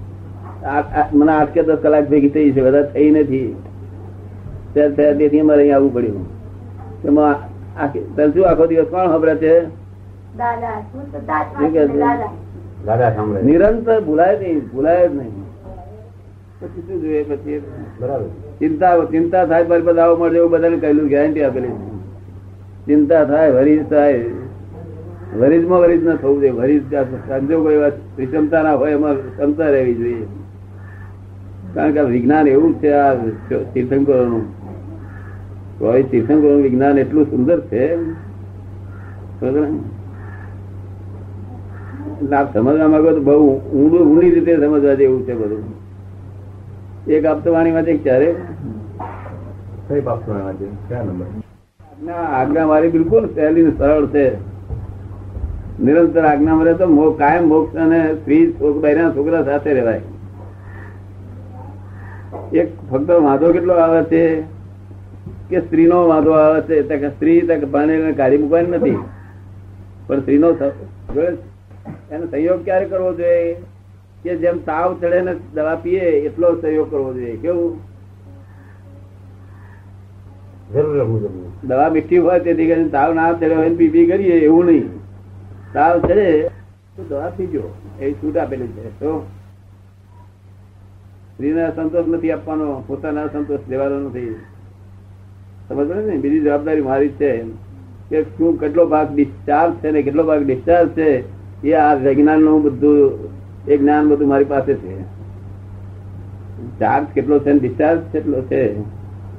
મને 1.12 1.32
આઠ 1.32 1.48
કે 1.48 1.62
દસ 1.62 1.76
કલાક 1.76 2.08
ભેગી 2.08 2.28
થઈ 2.28 2.52
છે 2.52 2.62
બધા 2.62 2.82
થઈ 2.82 3.10
નથી. 3.10 3.56
તેથી 4.74 5.40
અમારે 5.40 5.62
અહીં 5.62 5.74
આવવું 5.74 5.94
પડ્યું. 5.94 6.26
એમાં 7.04 7.36
આખી- 7.82 8.02
તને 8.16 8.28
શું 8.28 8.50
આખો 8.50 8.66
દિવસ 8.66 8.84
કોણ 8.84 9.06
ખબર 9.06 9.36
છે. 9.36 9.66
નિરંતર 13.42 14.00
ભૂલાય 14.00 14.38
નહીં 14.38 14.60
ભૂલાય 14.60 15.08
જ 15.08 15.14
નહીં. 15.14 15.30
પછી 16.60 16.82
શું 16.82 17.00
જોઈએ? 17.00 17.22
પછી 17.22 17.62
બરાબર. 18.00 18.24
ચિંતા 18.58 19.04
ચિંતા 19.04 19.46
થાય 19.46 19.64
પર 19.64 19.82
બધા 19.82 20.02
આવો 20.02 20.16
મળે 20.16 20.38
એવું 20.38 20.50
બધાને 20.50 20.76
કહેલું 20.76 21.08
ગેરંટી 21.08 21.42
આપેલી. 21.42 21.68
ચિંતા 22.86 23.24
થાય 23.24 23.50
વરીજ 23.50 23.88
થાય. 23.90 24.24
વરીજમાં 25.38 25.80
વરીજ 25.80 26.04
ન 26.04 26.16
થવું 26.16 26.40
જોઈએ 26.40 26.52
વરીજ 26.52 26.82
સંજોગો 27.28 27.70
એવા 27.70 27.90
વિષમતા 28.16 28.62
ના 28.62 28.74
હોય, 28.74 28.92
એમાં 28.92 29.14
ક્ષમતા 29.14 29.70
રહેવી 29.70 29.94
જોઈએ. 29.94 30.26
કારણ 31.74 31.92
કે 31.92 32.00
વિજ્ઞાન 32.00 32.48
એવું 32.48 32.74
છે, 32.74 32.90
આ 32.92 33.14
તીર્થંકરોનું. 33.74 34.44
કોઈ 35.78 36.02
તીર્થંકરોનું 36.02 36.62
વિજ્ઞાન 36.62 36.98
એટલું 36.98 37.24
સુંદર 37.24 37.60
છે. 37.60 37.96
સમજવા 42.52 42.88
માંગો 42.88 43.10
તો 43.10 43.20
બહુ 43.20 43.48
ઊંડું, 43.74 44.00
ઊંડી 44.00 44.30
રીતે 44.30 44.56
સમજવા 44.56 44.94
જેવું 44.94 45.22
છે 45.26 45.34
બધું. 45.34 45.83
એક 47.08 47.24
આપતવાણીમાં 47.26 47.82
છે 47.82 47.96
ક્યારે? 47.96 48.34
આજ્ઞા 52.12 52.66
મારી 52.66 52.88
બિલકુલ 52.88 53.26
સહેલી 53.34 53.72
સરળ 53.78 54.06
છે. 54.06 54.36
નિરંતર 55.82 56.24
આજ્ઞા 56.24 56.54
મળે 56.54 56.74
તો 56.74 57.10
કાયમ 57.10 57.48
મોક્ષ 57.48 57.76
અને 57.76 58.14
સ્ત્રી 58.14 58.46
બહેરા 58.80 59.10
છોકરા 59.10 59.42
સાથે 59.42 59.74
રહેવાય. 59.74 60.00
એક 62.52 62.68
ફક્ત 62.90 63.10
વાંધો 63.10 63.52
કેટલો 63.52 63.74
આવે 63.74 64.02
છે? 64.04 64.40
કે 65.50 65.60
સ્ત્રીનો 65.60 66.08
વાંધો 66.08 66.30
આવે 66.30 66.60
છે? 66.60 66.82
તો 66.82 66.98
કે 66.98 67.08
સ્ત્રી 67.08 67.40
તો 67.40 67.54
કે 67.54 67.66
ભાણેજને 67.66 68.12
કાઢી 68.12 68.38
મૂકવાની 68.38 68.70
નથી. 68.70 68.98
પણ 70.06 70.20
સ્ત્રીનો 70.20 70.50
એનો 72.10 72.26
સહયોગ 72.30 72.64
ક્યારે 72.64 72.84
કરવો 72.84 73.14
જોઈએ? 73.14 73.56
કે 74.24 74.36
જેમ 74.36 74.58
તાવ 74.58 74.98
ચડે 75.00 75.20
ને 75.20 75.34
દવા 75.54 75.74
પીએ 75.74 76.00
એટલો 76.00 76.60
સહયોગ 76.60 76.90
કરવો 76.90 77.14
જોઈએ. 77.14 77.36
કેવું? 77.36 77.78
દવા 81.68 81.88
મીઠી 81.88 82.18
હોય 82.18 82.40
તેથી 82.40 82.66
કરીને 82.66 82.88
તાવ 82.88 83.14
ના 83.14 83.32
ચડે 83.32 83.54
હોય 83.54 83.74
પી 83.74 83.88
પી 83.88 84.06
કરીએ 84.06 84.32
એવું 84.32 84.64
નહીં. 84.64 84.88
તાવ 85.72 86.00
ચડે 86.00 86.48
તો 86.96 87.04
દવા 87.08 87.30
પીજો. 87.36 87.74
એ 88.00 88.12
છૂટ 88.12 88.36
આપેલી 88.36 88.66
છે. 88.66 89.00
તો 89.00 89.26
સ્ત્રીને 91.34 91.72
સંતોષ 91.76 92.08
નથી 92.08 92.30
આપવાનો 92.30 92.84
પોતાના 92.86 93.26
સંતોષ 93.26 93.60
લેવાનો 93.68 94.00
નથી. 94.00 94.36
સમજ 95.68 96.06
ને? 96.06 96.16
બીજી 96.16 96.40
જવાબદારી 96.40 96.80
મારી 96.80 97.08
છે. 97.08 97.42
કે 98.10 98.22
શું 98.22 98.60
કેટલો 98.60 98.86
ભાગ 98.86 99.14
ડિસ્ચાર્જ 99.14 99.74
છે 99.74 99.90
ને 99.90 100.02
કેટલો 100.02 100.22
ભાગ 100.22 100.42
ડિસ્ચાર્જ 100.42 100.88
છે 100.88 101.08
એ 101.68 101.72
આ 101.72 101.94
વિજ્ઞાનનું 101.94 102.62
બધું 102.62 103.34
એ 103.68 103.76
જ્ઞાન 103.76 104.08
બધું 104.08 104.28
મારી 104.28 104.44
પાસે 104.44 104.74
છે. 104.74 105.02
ચાર્જ 106.78 107.06
કેટલો 107.06 107.38
છે 107.38 107.58
ડિસ્ચાર્જ 107.58 108.00
કેટલો 108.12 108.40
છે? 108.40 108.78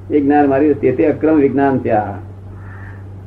એ 0.09 0.21
જ્ઞાન 0.21 0.49
મારી 0.49 0.73
તે 0.73 1.05
અક્રમ 1.05 1.35
વિજ્ઞાન 1.35 1.89
આ. 1.89 2.13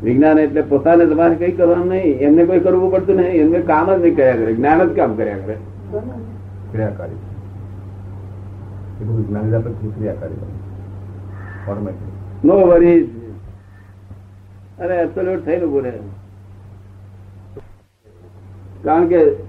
વિજ્ઞાન 0.03 0.39
એટલે 0.39 0.63
પોતાને 0.63 1.07
તમારે 1.07 1.35
કઈ 1.35 1.53
કરવાનું 1.53 1.87
નહીં. 1.87 2.19
એમને 2.19 2.45
કોઈ 2.45 2.61
કરવું 2.61 2.93
પડતું 2.93 3.17
નહીં. 3.17 3.29
એમને 3.29 3.59
કામ 3.59 3.97
જ 3.97 4.01
નહીં 4.01 4.17
કર્યા 4.17 4.37
કરે. 4.37 4.55
જ્ઞાન 4.55 4.89
જ 4.89 4.97
કામ 4.97 5.15
કર્યા 5.15 5.39
કરે. 5.39 5.57
ક્રિયાકારી. 6.73 7.15
નો 12.45 12.67
વરીઝ 12.67 13.09
અરે 14.79 14.97
એબ્સોલ્યુટ 14.97 15.45
થઈને 15.45 15.81
રહે 15.81 15.93
કારણ 18.85 19.07
કે 19.07 19.48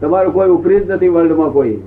તમારું 0.00 0.32
કોઈ 0.32 0.50
ઉપરી 0.50 0.80
જ 0.80 0.92
નથી 0.92 1.08
વર્લ્ડમાં 1.08 1.52
કોઈ. 1.52 1.78